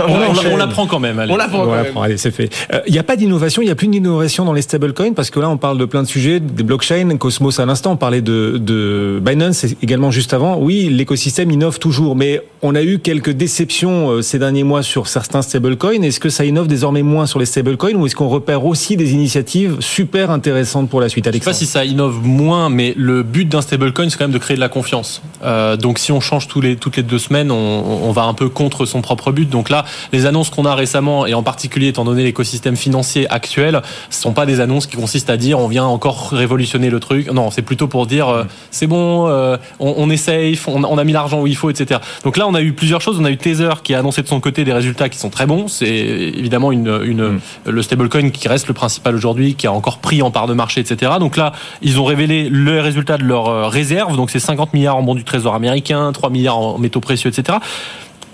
on, 0.07 0.57
l'apprend 0.57 0.87
quand 0.87 0.99
même. 0.99 1.19
Allez. 1.19 1.31
On 1.31 1.37
l'apprend 1.37 1.65
quand 1.65 1.71
même. 1.71 1.95
Allez, 1.95 2.17
c'est 2.17 2.31
fait. 2.31 2.49
Il 2.71 2.75
euh, 2.75 2.81
n'y 2.89 2.97
a 2.97 3.03
pas 3.03 3.15
d'innovation, 3.15 3.61
il 3.61 3.65
n'y 3.65 3.71
a 3.71 3.75
plus 3.75 3.87
d'innovation 3.87 4.43
dans 4.43 4.53
les 4.53 4.63
stablecoins, 4.63 5.13
parce 5.13 5.29
que 5.29 5.39
là, 5.39 5.49
on 5.49 5.57
parle 5.57 5.77
de 5.77 5.85
plein 5.85 6.01
de 6.01 6.07
sujets, 6.07 6.39
des 6.39 6.63
blockchains, 6.63 7.15
Cosmos 7.17 7.59
à 7.59 7.67
l'instant, 7.67 7.91
on 7.91 7.97
parlait 7.97 8.21
de, 8.21 8.57
de 8.59 9.21
Binance 9.23 9.65
également 9.83 10.09
juste 10.09 10.33
avant. 10.33 10.57
Oui, 10.57 10.89
l'écosystème 10.89 11.51
innove 11.51 11.77
toujours, 11.77 12.15
mais 12.15 12.41
on 12.63 12.73
a 12.73 12.81
eu 12.81 12.97
quelques 12.97 13.29
déceptions 13.29 14.09
euh, 14.09 14.21
ces 14.23 14.39
derniers 14.39 14.63
mois 14.63 14.81
sur 14.81 15.07
certains 15.07 15.43
stablecoins. 15.43 16.01
Est-ce 16.01 16.19
que 16.19 16.29
ça 16.29 16.43
innove 16.43 16.67
désormais 16.67 17.03
moins 17.03 17.27
sur 17.27 17.37
les 17.37 17.45
stablecoins, 17.45 17.93
ou 17.93 18.07
est-ce 18.07 18.15
qu'on 18.15 18.29
repère 18.29 18.65
aussi 18.65 18.97
des 18.97 19.13
initiatives 19.13 19.77
super 19.79 20.31
intéressantes 20.31 20.89
pour 20.89 21.01
la 21.01 21.09
suite, 21.09 21.27
Alexandre 21.27 21.55
Je 21.55 21.63
ne 21.63 21.65
sais 21.65 21.65
pas 21.65 21.65
si 21.65 21.71
ça 21.71 21.85
innove 21.85 22.25
moins, 22.25 22.69
mais 22.69 22.78
le 22.95 23.23
but 23.23 23.45
d'un 23.45 23.61
stablecoin, 23.61 24.09
c'est 24.09 24.17
quand 24.17 24.25
même 24.25 24.31
de 24.31 24.37
créer 24.37 24.55
de 24.55 24.61
la 24.61 24.69
confiance. 24.69 25.21
Euh, 25.43 25.77
donc 25.77 25.99
si 25.99 26.11
on 26.11 26.19
change 26.19 26.47
tous 26.47 26.61
les, 26.61 26.75
toutes 26.75 26.97
les 26.97 27.03
deux 27.03 27.19
semaines, 27.19 27.51
on, 27.51 27.55
on, 27.55 28.11
va 28.11 28.23
un 28.23 28.33
peu 28.33 28.49
contre 28.49 28.85
son 28.85 29.01
propre 29.01 29.31
but. 29.31 29.49
Donc 29.49 29.69
là, 29.69 29.85
les 30.13 30.25
annonces 30.25 30.49
qu'on 30.49 30.65
a 30.65 30.75
récemment, 30.75 31.25
et 31.25 31.33
en 31.33 31.43
particulier 31.43 31.87
étant 31.87 32.05
donné 32.05 32.23
l'écosystème 32.23 32.75
financier 32.75 33.29
actuel, 33.29 33.81
ce 34.09 34.21
sont 34.21 34.33
pas 34.33 34.45
des 34.45 34.59
annonces 34.59 34.87
qui 34.87 34.97
consistent 34.97 35.29
à 35.29 35.37
dire 35.37 35.59
on 35.59 35.67
vient 35.67 35.85
encore 35.85 36.29
révolutionner 36.31 36.89
le 36.89 36.99
truc. 36.99 37.31
Non, 37.31 37.51
c'est 37.51 37.61
plutôt 37.61 37.87
pour 37.87 38.05
dire 38.07 38.29
euh, 38.29 38.43
c'est 38.71 38.87
bon, 38.87 39.27
euh, 39.27 39.57
on, 39.79 39.95
on, 39.97 40.09
est 40.09 40.17
safe, 40.17 40.67
on, 40.67 40.83
on 40.83 40.97
a 40.97 41.03
mis 41.03 41.13
l'argent 41.13 41.41
où 41.41 41.47
il 41.47 41.55
faut, 41.55 41.69
etc. 41.69 41.99
Donc 42.23 42.37
là, 42.37 42.47
on 42.47 42.53
a 42.53 42.61
eu 42.61 42.73
plusieurs 42.73 43.01
choses. 43.01 43.19
On 43.19 43.25
a 43.25 43.31
eu 43.31 43.37
Tether 43.37 43.81
qui 43.83 43.93
a 43.93 43.99
annoncé 43.99 44.21
de 44.21 44.27
son 44.27 44.39
côté 44.39 44.63
des 44.63 44.73
résultats 44.73 45.09
qui 45.09 45.17
sont 45.17 45.29
très 45.29 45.45
bons. 45.45 45.67
C'est 45.67 45.87
évidemment 45.87 46.71
une, 46.71 47.01
une 47.03 47.27
mm. 47.27 47.39
le 47.67 47.81
stablecoin 47.81 48.29
qui 48.29 48.47
reste 48.47 48.67
le 48.67 48.73
principal 48.73 49.15
aujourd'hui, 49.15 49.55
qui 49.55 49.67
a 49.67 49.71
encore 49.71 49.99
pris 49.99 50.21
en 50.21 50.31
part 50.31 50.47
de 50.47 50.53
marché, 50.53 50.81
etc. 50.81 51.13
Donc 51.19 51.37
là, 51.37 51.53
ils 51.81 51.99
ont 51.99 52.05
révélé 52.05 52.49
le 52.49 52.68
le 52.75 52.81
résultat 52.81 53.17
de 53.17 53.23
leurs 53.23 53.47
euh, 53.47 53.67
réserves, 53.67 54.15
donc 54.15 54.31
c'est 54.31 54.39
50 54.39 54.73
milliards 54.73 54.97
en 54.97 55.03
bons 55.03 55.15
du 55.15 55.23
trésor 55.23 55.55
américain, 55.55 56.11
3 56.11 56.29
milliards 56.29 56.57
en 56.57 56.77
métaux 56.77 57.01
précieux, 57.01 57.29
etc 57.29 57.59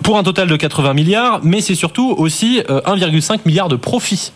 pour 0.04 0.18
un 0.18 0.24
total 0.24 0.48
de 0.48 0.56
80 0.56 0.94
milliards, 0.94 1.40
mais 1.44 1.62
c'est 1.62 1.76
surtout 1.76 2.14
aussi 2.18 2.60
1,5 2.68 3.34
euh, 3.34 3.38
milliard 3.46 3.70
de 3.70 3.76
profits. 3.76 4.32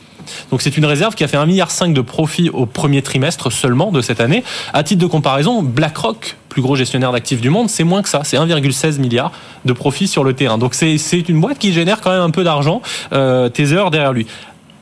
Donc 0.51 0.62
c'est 0.62 0.77
une 0.77 0.86
réserve 0.86 1.15
qui 1.15 1.24
a 1.24 1.27
fait 1.27 1.38
1,5 1.38 1.46
milliard 1.48 1.70
de 1.88 2.01
profits 2.01 2.50
au 2.50 2.65
premier 2.65 3.01
trimestre 3.01 3.51
seulement 3.51 3.91
de 3.91 4.01
cette 4.01 4.22
année. 4.22 4.44
À 4.74 4.84
titre 4.84 5.01
de 5.01 5.08
comparaison, 5.08 5.63
BlackRock, 5.63 6.38
plus 6.50 6.62
gros 6.62 6.75
gestionnaire 6.75 7.12
d'actifs 7.12 7.41
du 7.41 7.50
monde, 7.50 7.70
c'est 7.70 7.84
moins 7.84 8.01
que 8.01 8.10
ça. 8.10 8.22
C'est 8.24 8.38
1,16 8.38 9.00
milliard 9.00 9.32
de 9.65 9.74
profits 9.74 10.08
sur 10.08 10.24
le 10.24 10.34
terrain. 10.34 10.58
Donc 10.58 10.74
c'est 10.74 11.29
une 11.29 11.41
boîte 11.41 11.58
qui 11.58 11.74
génère 11.74 12.01
quand 12.01 12.12
même 12.12 12.22
un 12.22 12.32
peu 12.32 12.44
d'argent. 12.44 12.82
Euh, 13.13 13.50
derrière 13.50 14.13
lui. 14.13 14.27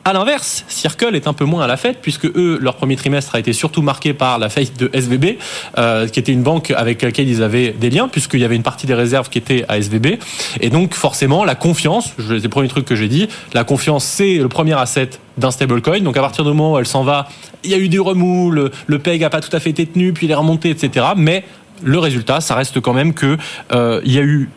À 0.07 0.13
l'inverse, 0.13 0.63
Circle 0.69 1.17
est 1.17 1.27
un 1.27 1.33
peu 1.33 1.43
moins 1.43 1.65
à 1.65 1.67
la 1.67 1.75
fête 1.75 1.97
puisque 2.01 2.27
eux, 2.27 2.57
leur 2.61 2.77
premier 2.77 2.95
trimestre 2.95 3.35
a 3.35 3.39
été 3.39 3.51
surtout 3.51 3.81
marqué 3.81 4.13
par 4.13 4.39
la 4.39 4.47
faillite 4.47 4.79
de 4.79 4.89
SVB, 4.93 5.37
euh, 5.77 6.07
qui 6.07 6.21
était 6.21 6.31
une 6.31 6.43
banque 6.43 6.71
avec 6.71 7.01
laquelle 7.01 7.27
ils 7.27 7.43
avaient 7.43 7.71
des 7.71 7.89
liens 7.89 8.07
puisqu'il 8.07 8.39
y 8.39 8.45
avait 8.45 8.55
une 8.55 8.63
partie 8.63 8.87
des 8.87 8.93
réserves 8.93 9.27
qui 9.27 9.37
était 9.37 9.65
à 9.67 9.77
SVB. 9.77 10.17
Et 10.61 10.69
donc 10.69 10.93
forcément, 10.93 11.43
la 11.43 11.55
confiance, 11.55 12.13
c'est 12.25 12.41
le 12.41 12.47
premier 12.47 12.69
truc 12.69 12.85
que 12.85 12.95
j'ai 12.95 13.09
dit, 13.09 13.27
la 13.51 13.65
confiance 13.65 14.05
c'est 14.05 14.35
le 14.35 14.47
premier 14.47 14.79
asset 14.79 15.09
d'un 15.37 15.51
stablecoin. 15.51 15.99
Donc 15.99 16.15
à 16.15 16.21
partir 16.21 16.45
du 16.45 16.51
moment 16.51 16.75
où 16.75 16.79
elle 16.79 16.87
s'en 16.87 17.03
va, 17.03 17.27
il 17.65 17.71
y 17.71 17.73
a 17.73 17.77
eu 17.77 17.89
des 17.89 17.99
remous, 17.99 18.49
le, 18.49 18.71
le 18.85 18.99
PEG 18.99 19.19
n'a 19.19 19.29
pas 19.29 19.41
tout 19.41 19.53
à 19.53 19.59
fait 19.59 19.71
été 19.71 19.85
tenu, 19.85 20.13
puis 20.13 20.27
il 20.27 20.31
est 20.31 20.35
remonté, 20.35 20.69
etc. 20.69 21.05
Mais 21.17 21.43
le 21.83 21.99
résultat, 21.99 22.41
ça 22.41 22.55
reste 22.55 22.79
quand 22.79 22.93
même 22.93 23.13
que 23.13 23.37
euh, 23.71 24.01
il 24.03 24.11
y 24.11 24.17
a 24.17 24.23
eu 24.23 24.49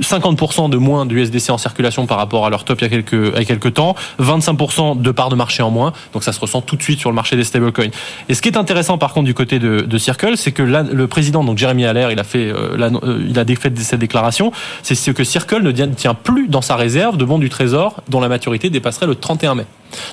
50% 0.00 0.64
euh, 0.64 0.68
de 0.68 0.76
moins 0.76 1.06
d'USDC 1.06 1.50
en 1.50 1.58
circulation 1.58 2.06
par 2.06 2.18
rapport 2.18 2.46
à 2.46 2.50
leur 2.50 2.64
top 2.64 2.80
il 2.80 2.84
y 2.84 2.94
a 2.94 3.44
quelques, 3.44 3.74
temps, 3.74 3.94
25% 4.20 5.00
de 5.00 5.10
parts 5.10 5.28
de 5.28 5.36
marché 5.36 5.62
en 5.62 5.70
moins, 5.70 5.92
donc 6.12 6.24
ça 6.24 6.32
se 6.32 6.40
ressent 6.40 6.60
tout 6.60 6.76
de 6.76 6.82
suite 6.82 7.00
sur 7.00 7.10
le 7.10 7.14
marché 7.14 7.36
des 7.36 7.44
stablecoins. 7.44 7.90
Et 8.28 8.34
ce 8.34 8.42
qui 8.42 8.48
est 8.48 8.56
intéressant 8.56 8.98
par 8.98 9.12
contre 9.12 9.26
du 9.26 9.34
côté 9.34 9.58
de, 9.58 9.80
de 9.80 9.98
Circle, 9.98 10.36
c'est 10.36 10.52
que 10.52 10.62
le 10.62 11.06
président, 11.06 11.44
donc 11.44 11.58
Jeremy 11.58 11.86
Allaire, 11.86 12.10
il 12.10 12.18
a 12.18 12.24
fait, 12.24 12.50
euh, 12.50 13.20
il 13.28 13.38
a 13.38 13.44
fait 13.44 13.78
cette 13.78 14.00
déclaration, 14.00 14.52
c'est 14.82 14.94
ce 14.94 15.10
que 15.10 15.24
Circle 15.24 15.62
ne 15.62 15.70
tient 15.70 16.14
plus 16.14 16.48
dans 16.48 16.62
sa 16.62 16.76
réserve 16.76 17.16
de 17.16 17.24
bons 17.24 17.38
du 17.38 17.48
trésor 17.48 18.02
dont 18.08 18.20
la 18.20 18.28
maturité 18.28 18.70
dépasserait 18.70 19.06
le 19.06 19.14
31 19.14 19.54
mai. 19.54 19.66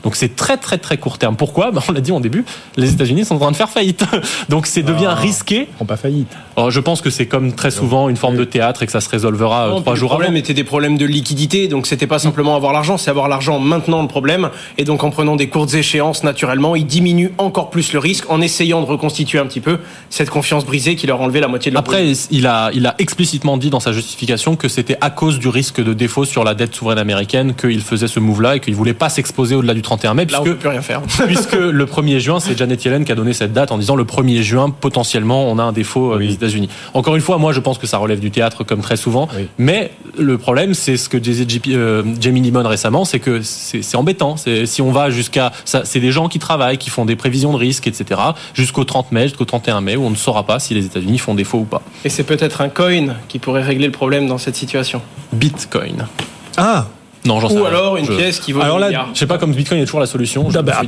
Donc 0.04 0.16
c'est 0.16 0.36
très 0.36 0.58
très 0.58 0.78
très 0.78 0.98
court 0.98 1.18
terme. 1.18 1.36
Pourquoi? 1.36 1.72
Ben, 1.72 1.82
On 1.88 1.92
l'a 1.92 2.02
dit 2.02 2.12
au 2.12 2.20
début, 2.20 2.46
les 2.76 2.92
États-Unis 2.92 3.26
sont 3.26 3.36
en 3.36 3.40
train 3.40 3.52
de 3.52 3.56
faire 3.56 3.70
faillite. 3.70 4.04
Donc 4.50 4.68
c'est 4.68 4.84
devient 4.84 5.08
ah, 5.10 5.16
risqué. 5.16 5.68
Ils 5.80 5.86
pas 5.86 5.98
faillite. 5.98 6.28
Alors, 6.56 6.72
je 6.72 6.80
pense 6.80 7.02
que 7.02 7.10
c'est 7.10 7.26
comme 7.26 7.54
très 7.54 7.72
souvent 7.72 8.10
une 8.10 8.18
forme 8.18 8.36
de 8.36 8.44
théâtre 8.44 8.84
et 8.84 8.86
que 8.86 8.92
ça 8.92 9.02
se 9.02 9.10
résolvera 9.10 9.68
euh, 9.68 9.80
trois 9.80 9.96
jours 9.96 10.12
avant. 10.12 10.20
Le 10.20 10.26
problème 10.26 10.38
était 10.38 10.54
des 10.54 10.64
problèmes 10.64 10.98
de 10.98 11.06
liquidité, 11.06 11.68
donc 11.68 11.88
c'était 11.88 12.08
pas 12.08 12.20
simplement 12.20 12.56
avoir 12.56 12.74
l'argent, 12.74 12.98
c'est 12.98 13.10
avoir 13.10 13.28
l'argent 13.28 13.60
maintenant 13.60 14.02
le 14.02 14.08
problème. 14.08 14.50
Et 14.78 14.84
donc 14.84 15.04
en 15.04 15.10
prenant 15.10 15.36
des 15.36 15.50
courtes 15.50 15.74
échéances, 15.74 16.24
naturellement, 16.24 16.76
ils 16.76 16.86
diminuent 16.86 17.32
encore 17.38 17.70
plus 17.70 17.94
le 17.94 18.00
risque 18.00 18.30
en 18.30 18.42
essayant 18.42 18.82
de 18.82 18.86
reconstituer 18.86 19.40
un 19.40 19.46
petit 19.46 19.62
peu 19.62 19.80
cette 20.10 20.30
confiance 20.30 20.66
brisée 20.66 20.96
qui 20.96 21.08
leur 21.08 21.22
enlevait 21.22 21.40
la 21.40 21.48
moitié 21.48 21.72
de 21.72 21.76
leur 21.76 21.82
Après, 21.82 22.12
il 22.32 22.48
a, 22.48 22.72
il 22.74 22.86
a 22.86 22.96
explicitement 23.00 23.58
dit 23.58 23.70
dans 23.70 23.80
sa 23.80 23.92
justification 23.92 24.56
que 24.56 24.68
c'était 24.68 24.98
à 25.02 25.10
cause 25.10 25.40
du 25.40 25.48
risque 25.48 25.82
de 25.82 25.94
défaut 25.94 26.26
sur 26.26 26.44
la 26.44 26.54
dette 26.54 26.76
souveraine 26.76 27.00
américaine 27.00 27.54
qu'il 27.56 27.82
faisait 27.82 28.08
ce 28.08 28.20
move-là 28.20 28.58
et 28.58 28.60
qu'il 28.60 28.76
voulait 28.76 28.94
pas 28.94 29.10
s'exposer 29.10 29.56
au-delà 29.56 29.69
du 29.74 29.82
31 29.82 30.14
mai 30.14 30.26
puisque, 30.26 30.64
rien 30.64 30.82
faire. 30.82 31.02
puisque 31.28 31.54
le 31.54 31.86
1er 31.86 32.20
juin, 32.20 32.40
c'est 32.40 32.58
Janet 32.58 32.84
Yellen 32.84 33.06
qui 33.06 33.12
a 33.12 33.16
donné 33.16 33.34
cette 33.34 33.54
date 33.54 33.72
en 33.72 33.78
disant 33.78 33.96
le 33.96 34.04
1er 34.04 34.42
juin, 34.42 34.70
potentiellement, 34.70 35.50
on 35.50 35.58
a 35.60 35.64
un 35.64 35.72
défaut 35.72 36.14
euh, 36.14 36.20
des 36.20 36.34
États-Unis. 36.34 36.70
Encore 36.94 37.16
une 37.16 37.22
fois, 37.22 37.38
moi, 37.38 37.54
je 37.54 37.60
pense 37.60 37.78
que 37.78 37.88
ça 37.88 37.98
relève 37.98 38.20
du 38.20 38.32
théâtre 38.32 38.64
comme 38.64 38.82
très 38.82 38.98
souvent. 38.98 39.28
Mais 39.58 39.92
le 40.18 40.38
problème, 40.38 40.74
c'est 40.74 40.98
ce 40.98 41.10
que 41.10 41.18
disait 41.18 41.46
euh, 41.70 42.04
Jamie 42.20 42.42
Dimon 42.42 42.68
récemment, 42.68 43.06
c'est 43.06 43.20
que 43.20 43.42
c'est 43.42 43.96
embêtant. 43.96 44.36
Si 44.38 44.82
on 44.82 44.92
va 44.92 45.10
jusqu'à, 45.10 45.52
c'est 45.66 46.00
des 46.00 46.12
gens 46.12 46.28
qui 46.28 46.40
travaillent, 46.40 46.78
qui 46.78 46.90
font 46.90 47.06
des 47.06 47.16
prévisions 47.16 47.54
de 47.54 47.58
risque, 47.58 47.88
etc. 47.88 48.20
Jusqu'au 48.54 48.84
30 48.84 49.12
mai, 49.12 49.24
jusqu'au 49.24 49.46
31 49.46 49.82
mai, 49.82 49.96
où 49.96 50.04
on 50.04 50.10
ne 50.10 50.16
saura 50.16 50.46
pas 50.46 50.60
si 50.60 50.74
les 50.74 50.86
États-Unis 50.86 51.18
font 51.18 51.36
défaut 51.36 51.60
ou 51.60 51.66
pas. 51.66 51.82
Et 52.06 52.10
c'est 52.10 52.24
peut-être 52.24 52.62
un 52.62 52.70
coin 52.70 53.16
qui 53.28 53.40
pourrait 53.40 53.64
régler 53.64 53.88
le 53.88 53.92
problème 53.92 54.28
dans 54.28 54.38
cette 54.38 54.56
situation. 54.56 55.02
Bitcoin. 55.34 56.08
Ah, 56.58 56.88
non, 57.26 57.40
Ou 57.40 57.66
alors 57.66 57.98
une 57.98 58.08
pièce 58.08 58.40
qui 58.40 58.54
vaut 58.54 58.62
alors 58.62 58.80
là, 58.80 59.08
je 59.14 59.20
sais 59.20 59.28
pas 59.28 59.38
comme 59.38 59.54
Bitcoin 59.54 59.82
est 59.82 59.86
toujours 59.86 60.00
la 60.00 60.06
solution. 60.06 60.48
Ah 60.56 60.62
bah, 60.62 60.82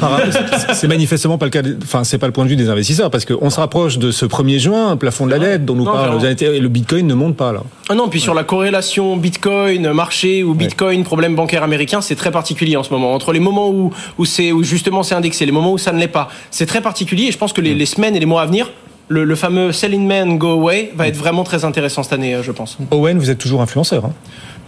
c'est 0.74 0.88
manifestement 0.88 1.38
pas 1.38 1.46
le 1.46 1.52
cas. 1.52 1.62
Enfin, 1.84 2.04
c'est 2.04 2.18
pas 2.18 2.28
le 2.28 2.34
point 2.34 2.46
de 2.46 2.50
vue 2.50 2.56
des 2.56 2.70
investisseurs 2.70 3.12
parce 3.12 3.26
qu'on 3.26 3.50
se 3.50 3.60
rapproche 3.60 3.98
de 3.98 4.12
ce 4.12 4.26
1er 4.26 4.60
juin, 4.60 4.96
plafond 4.98 5.26
de 5.26 5.32
la 5.32 5.40
dette 5.40 5.66
dont 5.66 5.76
nous 5.76 5.86
parle 5.86 6.20
et 6.26 6.60
le 6.60 6.70
Bitcoin 6.70 7.08
ne 7.08 7.14
monte 7.14 7.36
pas 7.36 7.52
là. 7.52 7.64
Ah 7.90 7.96
non, 7.96 8.08
puis 8.08 8.22
sur 8.22 8.34
la 8.34 8.44
corrélation 8.44 9.18
Bitcoin 9.18 9.92
marché 9.92 10.44
ou 10.44 10.54
Bitcoin 10.54 11.04
problème 11.04 11.36
bancaire 11.36 11.64
américain, 11.64 12.02
c'est 12.02 12.16
très 12.16 12.32
particulier 12.32 12.78
en 12.78 12.84
ce 12.84 12.92
moment. 12.92 13.14
Entre 13.14 13.34
les 13.34 13.40
moments 13.40 13.70
où 13.70 13.92
où 14.18 14.26
c'est 14.26 14.52
où 14.52 14.64
justement 14.64 15.04
c'est 15.04 15.16
indexé, 15.16 15.46
les 15.46 15.52
moments 15.52 15.74
où 15.74 15.78
ça 15.78 15.92
ne 15.92 16.00
l'est 16.00 16.08
pas, 16.08 16.30
c'est 16.50 16.66
très 16.66 16.82
particulier. 16.82 17.26
Et 17.26 17.32
je 17.32 17.38
pense 17.38 17.54
que 17.54 17.62
les, 17.62 17.76
les 17.76 17.86
semaines 17.86 18.16
et 18.16 18.20
les 18.20 18.26
mois 18.26 18.42
à 18.42 18.46
venir 18.46 18.72
le, 19.08 19.26
le, 19.26 19.36
fameux 19.36 19.74
Selling 19.74 20.08
Man 20.08 20.38
Go 20.38 20.52
Away 20.52 20.94
va 20.96 21.08
être 21.10 21.18
vraiment 21.18 21.44
très 21.44 21.66
intéressant 21.66 22.02
cette 22.02 22.14
année, 22.14 22.38
je 22.42 22.52
pense. 22.52 22.78
Owen, 22.92 23.18
vous 23.18 23.30
êtes 23.30 23.40
toujours 23.40 23.62
influenceur. 23.62 24.06
Hein 24.06 24.14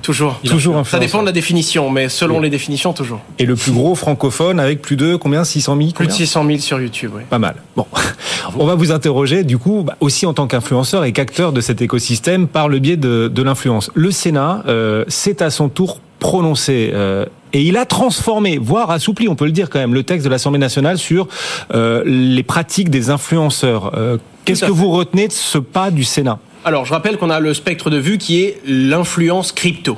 Toujours. 0.03 0.39
toujours 0.45 0.85
Ça 0.85 0.99
dépend 0.99 1.21
de 1.21 1.25
la 1.25 1.31
définition, 1.31 1.89
mais 1.89 2.09
selon 2.09 2.39
les 2.39 2.49
définitions, 2.49 2.93
toujours. 2.93 3.21
Et 3.39 3.45
le 3.45 3.55
plus 3.55 3.71
gros 3.71 3.95
francophone 3.95 4.59
avec 4.59 4.81
plus 4.81 4.97
de 4.97 5.15
combien 5.15 5.43
600 5.43 5.77
000 5.77 5.89
Plus 5.91 6.07
de 6.07 6.11
600 6.11 6.45
000 6.45 6.59
sur 6.59 6.79
YouTube, 6.79 7.11
oui. 7.15 7.23
Pas 7.29 7.39
mal. 7.39 7.55
Bon, 7.75 7.87
on 8.59 8.65
va 8.65 8.75
vous 8.75 8.91
interroger 8.91 9.43
du 9.43 9.57
coup 9.57 9.83
bah, 9.83 9.95
aussi 10.01 10.25
en 10.25 10.33
tant 10.33 10.45
qu'influenceur 10.45 11.05
et 11.05 11.13
qu'acteur 11.13 11.53
de 11.53 11.61
cet 11.61 11.81
écosystème 11.81 12.47
par 12.47 12.67
le 12.67 12.79
biais 12.79 12.97
de, 12.97 13.31
de 13.33 13.41
l'influence. 13.41 13.89
Le 13.95 14.11
Sénat 14.11 14.63
euh, 14.67 15.05
s'est 15.07 15.41
à 15.41 15.49
son 15.49 15.69
tour 15.69 15.99
prononcé. 16.19 16.91
Euh, 16.93 17.25
et 17.51 17.61
il 17.61 17.77
a 17.77 17.85
transformé, 17.85 18.57
voire 18.57 18.89
assoupli, 18.89 19.27
on 19.27 19.35
peut 19.35 19.45
le 19.45 19.51
dire 19.51 19.69
quand 19.69 19.77
même, 19.77 19.93
le 19.93 20.03
texte 20.03 20.25
de 20.25 20.31
l'Assemblée 20.31 20.59
nationale 20.59 20.97
sur 20.97 21.27
euh, 21.73 22.01
les 22.05 22.43
pratiques 22.43 22.89
des 22.89 23.09
influenceurs. 23.09 23.91
Euh, 23.95 24.17
Qu'est-ce 24.45 24.65
que 24.65 24.71
vous 24.71 24.89
retenez 24.89 25.27
de 25.27 25.33
ce 25.33 25.59
pas 25.59 25.91
du 25.91 26.03
Sénat? 26.03 26.39
Alors, 26.65 26.85
je 26.85 26.93
rappelle 26.93 27.17
qu'on 27.17 27.29
a 27.29 27.41
le 27.41 27.53
spectre 27.53 27.89
de 27.89 27.97
vue 27.97 28.17
qui 28.17 28.41
est 28.41 28.61
l'influence 28.65 29.51
crypto. 29.51 29.97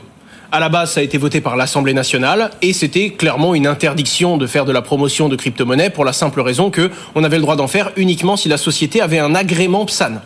À 0.52 0.60
la 0.60 0.70
base, 0.70 0.94
ça 0.94 1.00
a 1.00 1.04
été 1.04 1.18
voté 1.18 1.42
par 1.42 1.56
l'Assemblée 1.56 1.94
nationale 1.94 2.50
et 2.62 2.74
c'était 2.74 3.12
clairement 3.12 3.54
une 3.56 3.68
interdiction 3.68 4.38
de 4.38 4.48
faire 4.48 4.66
de 4.66 4.72
la 4.72 4.82
promotion 4.82 5.30
de 5.30 5.36
crypto-monnaies 5.36 5.90
pour 5.90 6.06
la 6.06 6.14
simple 6.14 6.42
raison 6.42 6.72
que 6.72 6.90
on 7.14 7.24
avait 7.24 7.38
le 7.38 7.42
droit 7.44 7.56
d'en 7.56 7.68
faire 7.68 7.92
uniquement 7.98 8.36
si 8.36 8.50
la 8.50 8.58
société 8.58 9.02
avait 9.02 9.20
un 9.20 9.36
agrément 9.36 9.86
PSAN. 9.86 10.22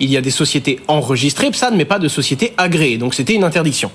Il 0.00 0.10
y 0.10 0.16
a 0.16 0.20
des 0.20 0.30
sociétés 0.30 0.80
enregistrées 0.88 1.50
PSAN, 1.50 1.72
mais 1.76 1.84
pas 1.84 1.98
de 1.98 2.08
sociétés 2.08 2.52
agréées. 2.56 2.98
Donc 2.98 3.14
c'était 3.14 3.34
une 3.34 3.44
interdiction. 3.44 3.90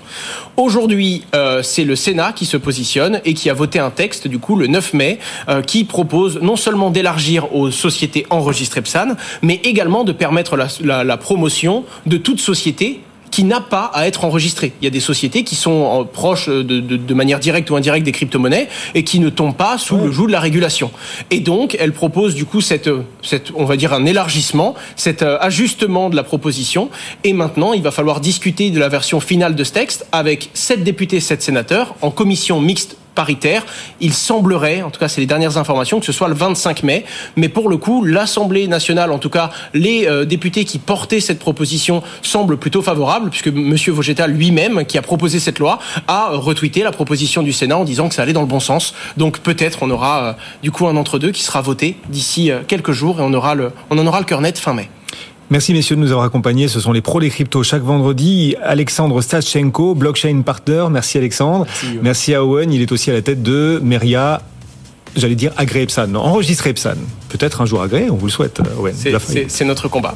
Aujourd'hui, 0.56 1.24
euh, 1.34 1.62
c'est 1.62 1.84
le 1.84 1.96
Sénat 1.96 2.32
qui 2.32 2.46
se 2.46 2.56
positionne 2.56 3.20
et 3.24 3.34
qui 3.34 3.50
a 3.50 3.54
voté 3.54 3.78
un 3.78 3.90
texte, 3.90 4.28
du 4.28 4.38
coup, 4.38 4.56
le 4.56 4.68
9 4.68 4.94
mai, 4.94 5.18
euh, 5.48 5.62
qui 5.62 5.84
propose 5.84 6.40
non 6.40 6.56
seulement 6.56 6.90
d'élargir 6.90 7.54
aux 7.54 7.70
sociétés 7.70 8.26
enregistrées 8.30 8.82
PSAN, 8.82 9.16
mais 9.42 9.60
également 9.64 10.04
de 10.04 10.12
permettre 10.12 10.56
la, 10.56 11.16
promotion 11.16 11.84
de 12.04 12.18
toute 12.18 12.40
société 12.40 13.00
qui 13.36 13.44
n'a 13.44 13.60
pas 13.60 13.90
à 13.92 14.06
être 14.06 14.24
enregistré. 14.24 14.72
Il 14.80 14.86
y 14.86 14.88
a 14.88 14.90
des 14.90 14.98
sociétés 14.98 15.44
qui 15.44 15.56
sont 15.56 16.00
euh, 16.00 16.04
proches 16.04 16.48
de, 16.48 16.62
de, 16.62 16.96
de 16.96 17.14
manière 17.14 17.38
directe 17.38 17.68
ou 17.68 17.76
indirecte 17.76 18.06
des 18.06 18.10
crypto-monnaies 18.10 18.66
et 18.94 19.04
qui 19.04 19.20
ne 19.20 19.28
tombent 19.28 19.54
pas 19.54 19.76
sous 19.76 19.98
le 19.98 20.10
joug 20.10 20.28
de 20.28 20.32
la 20.32 20.40
régulation. 20.40 20.90
Et 21.30 21.40
donc, 21.40 21.76
elle 21.78 21.92
propose 21.92 22.34
du 22.34 22.46
coup 22.46 22.62
cette, 22.62 22.88
cette, 23.22 23.52
on 23.54 23.66
va 23.66 23.76
dire 23.76 23.92
un 23.92 24.06
élargissement, 24.06 24.74
cet 24.96 25.20
euh, 25.20 25.36
ajustement 25.42 26.08
de 26.08 26.16
la 26.16 26.22
proposition. 26.22 26.88
Et 27.24 27.34
maintenant, 27.34 27.74
il 27.74 27.82
va 27.82 27.90
falloir 27.90 28.22
discuter 28.22 28.70
de 28.70 28.78
la 28.78 28.88
version 28.88 29.20
finale 29.20 29.54
de 29.54 29.64
ce 29.64 29.72
texte 29.72 30.06
avec 30.12 30.48
sept 30.54 30.82
députés, 30.82 31.20
sept 31.20 31.42
sénateurs 31.42 31.94
en 32.00 32.10
commission 32.10 32.58
mixte 32.62 32.96
paritaire. 33.16 33.66
Il 34.00 34.12
semblerait, 34.12 34.82
en 34.82 34.90
tout 34.90 35.00
cas 35.00 35.08
c'est 35.08 35.20
les 35.20 35.26
dernières 35.26 35.58
informations, 35.58 35.98
que 35.98 36.06
ce 36.06 36.12
soit 36.12 36.28
le 36.28 36.34
25 36.34 36.84
mai. 36.84 37.04
Mais 37.34 37.48
pour 37.48 37.68
le 37.68 37.76
coup, 37.76 38.04
l'Assemblée 38.04 38.68
nationale, 38.68 39.10
en 39.10 39.18
tout 39.18 39.30
cas 39.30 39.50
les 39.74 40.06
euh, 40.06 40.24
députés 40.24 40.64
qui 40.64 40.78
portaient 40.78 41.18
cette 41.18 41.40
proposition, 41.40 42.04
semblent 42.22 42.58
plutôt 42.58 42.82
favorables, 42.82 43.30
puisque 43.30 43.48
M. 43.48 43.74
Vogetta 43.88 44.28
lui-même, 44.28 44.84
qui 44.84 44.98
a 44.98 45.02
proposé 45.02 45.40
cette 45.40 45.58
loi, 45.58 45.80
a 46.06 46.28
retweeté 46.32 46.84
la 46.84 46.92
proposition 46.92 47.42
du 47.42 47.52
Sénat 47.52 47.78
en 47.78 47.84
disant 47.84 48.08
que 48.08 48.14
ça 48.14 48.22
allait 48.22 48.32
dans 48.32 48.42
le 48.42 48.46
bon 48.46 48.60
sens. 48.60 48.94
Donc 49.16 49.40
peut-être 49.40 49.78
on 49.82 49.90
aura 49.90 50.22
euh, 50.22 50.32
du 50.62 50.70
coup 50.70 50.86
un 50.86 50.96
entre-deux 50.96 51.32
qui 51.32 51.42
sera 51.42 51.62
voté 51.62 51.96
d'ici 52.08 52.50
euh, 52.50 52.60
quelques 52.68 52.92
jours 52.92 53.18
et 53.20 53.22
on, 53.22 53.32
aura 53.32 53.54
le, 53.54 53.72
on 53.90 53.98
en 53.98 54.06
aura 54.06 54.20
le 54.20 54.26
cœur 54.26 54.40
net 54.40 54.58
fin 54.58 54.74
mai. 54.74 54.88
Merci 55.48 55.72
messieurs 55.72 55.94
de 55.94 56.00
nous 56.00 56.10
avoir 56.10 56.26
accompagnés. 56.26 56.66
Ce 56.66 56.80
sont 56.80 56.92
les 56.92 57.00
pros 57.00 57.20
des 57.20 57.30
cryptos 57.30 57.62
chaque 57.62 57.82
vendredi. 57.82 58.56
Alexandre 58.64 59.20
Stachenko, 59.20 59.94
blockchain 59.94 60.42
partner. 60.44 60.86
Merci 60.90 61.18
Alexandre. 61.18 61.66
Merci, 61.66 61.98
Merci 62.02 62.34
à 62.34 62.44
Owen. 62.44 62.72
Il 62.72 62.82
est 62.82 62.90
aussi 62.90 63.10
à 63.10 63.14
la 63.14 63.22
tête 63.22 63.42
de 63.42 63.80
Meria. 63.82 64.42
J'allais 65.14 65.36
dire 65.36 65.52
agréé 65.56 65.84
Epsan, 65.84 66.08
non, 66.08 66.40
Epsan. 66.40 66.96
Peut-être 67.30 67.62
un 67.62 67.66
jour 67.66 67.80
agréé, 67.80 68.10
on 68.10 68.16
vous 68.16 68.26
le 68.26 68.32
souhaite, 68.32 68.60
Owen. 68.78 68.94
C'est 69.48 69.64
notre 69.64 69.88
combat. 69.88 70.14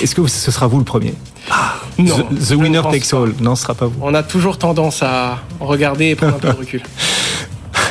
Est-ce 0.00 0.14
que 0.14 0.26
ce 0.26 0.50
sera 0.50 0.66
vous 0.66 0.78
le 0.78 0.84
premier? 0.84 1.14
Ah, 1.50 1.74
Non. 1.98 2.16
The, 2.30 2.48
the 2.48 2.52
winner 2.52 2.80
takes 2.90 3.12
all. 3.12 3.34
Non, 3.40 3.54
ce 3.54 3.62
sera 3.64 3.74
pas 3.74 3.86
vous. 3.86 3.98
On 4.00 4.14
a 4.14 4.22
toujours 4.22 4.56
tendance 4.56 5.02
à 5.02 5.40
regarder 5.58 6.06
et 6.06 6.14
prendre 6.14 6.36
un 6.36 6.38
peu 6.38 6.48
de 6.52 6.56
recul. 6.56 6.82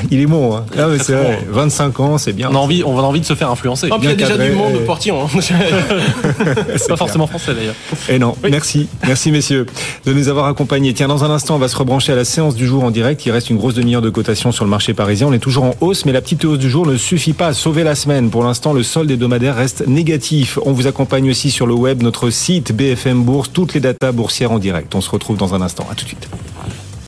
Il 0.12 0.20
est 0.20 0.26
bon. 0.26 0.56
Hein. 0.56 0.66
Ah, 0.78 0.88
c'est 1.02 1.14
vrai. 1.14 1.40
25 1.50 2.00
ans, 2.00 2.18
c'est 2.18 2.34
bien. 2.34 2.50
On 2.52 2.56
a 2.56 2.60
envie, 2.60 2.84
on 2.84 2.98
a 2.98 3.02
envie 3.02 3.20
de 3.20 3.26
se 3.26 3.36
faire 3.36 3.50
influencer. 3.50 3.90
Oh, 3.92 3.96
il 4.02 4.10
y 4.10 4.12
a 4.12 4.16
déjà 4.16 4.38
du 4.38 4.52
monde 4.52 4.76
au 4.76 4.80
portillon. 4.80 5.24
Hein. 5.24 5.40
c'est 5.42 6.88
pas 6.88 6.98
forcément 6.98 7.28
français 7.28 7.54
d'ailleurs. 7.54 7.76
Et 8.08 8.20
non. 8.20 8.36
Oui. 8.44 8.50
Merci, 8.52 8.88
merci 9.06 9.32
messieurs 9.32 9.66
de 10.06 10.14
nous 10.14 10.28
avoir 10.30 10.48
accompagnés. 10.48 10.94
Tiens, 10.94 11.08
dans 11.08 11.24
un 11.24 11.30
instant, 11.30 11.56
on 11.56 11.60
va 11.60 11.68
se 11.68 11.76
rebrancher 11.76 12.12
à 12.12 12.16
la 12.16 12.26
séance 12.26 12.56
du 12.56 12.66
jour 12.66 12.84
en 12.84 12.92
direct. 12.92 13.26
Il 13.26 13.32
reste 13.32 13.50
une 13.50 13.58
grosse 13.58 13.76
demi-heure 13.76 14.02
de 14.02 14.10
cotation 14.10 14.52
sur 14.52 14.66
le 14.66 14.70
marché 14.70 14.94
parisien. 14.94 15.28
On 15.28 15.34
est 15.34 15.40
toujours 15.40 15.64
en 15.64 15.76
hausse, 15.82 16.06
mais 16.06 16.12
la 16.12 16.22
petite 16.22 16.44
hausse 16.46 16.60
du 16.60 16.70
jour 16.70 16.86
ne 16.86 16.98
suffit 16.98 17.34
pas 17.34 17.48
à 17.48 17.54
sauver 17.54 17.84
la 17.84 17.96
semaine. 17.96 18.30
Pour 18.30 18.44
l'instant, 18.44 18.74
le 18.74 18.84
solde 18.84 19.12
hebdomadaire 19.12 19.56
reste 19.56 19.88
négatif. 19.88 20.60
On 20.66 20.72
vous 20.72 20.88
accompagne 20.88 21.30
aussi 21.30 21.52
sur 21.52 21.68
le 21.68 21.74
web, 21.74 22.02
notre 22.04 22.30
site 22.30 22.72
BFM 22.72 23.24
Bourse, 23.24 23.52
toutes 23.52 23.74
les 23.74 23.80
datas 23.80 24.12
boursières 24.12 24.52
en 24.52 24.60
direct. 24.60 24.94
On 24.96 25.02
se 25.02 25.10
retrouve 25.10 25.38
dans 25.38 25.54
un 25.54 25.62
instant. 25.62 25.88
À 25.92 25.96
tout 25.96 26.04
de 26.04 26.10
suite. 26.10 26.30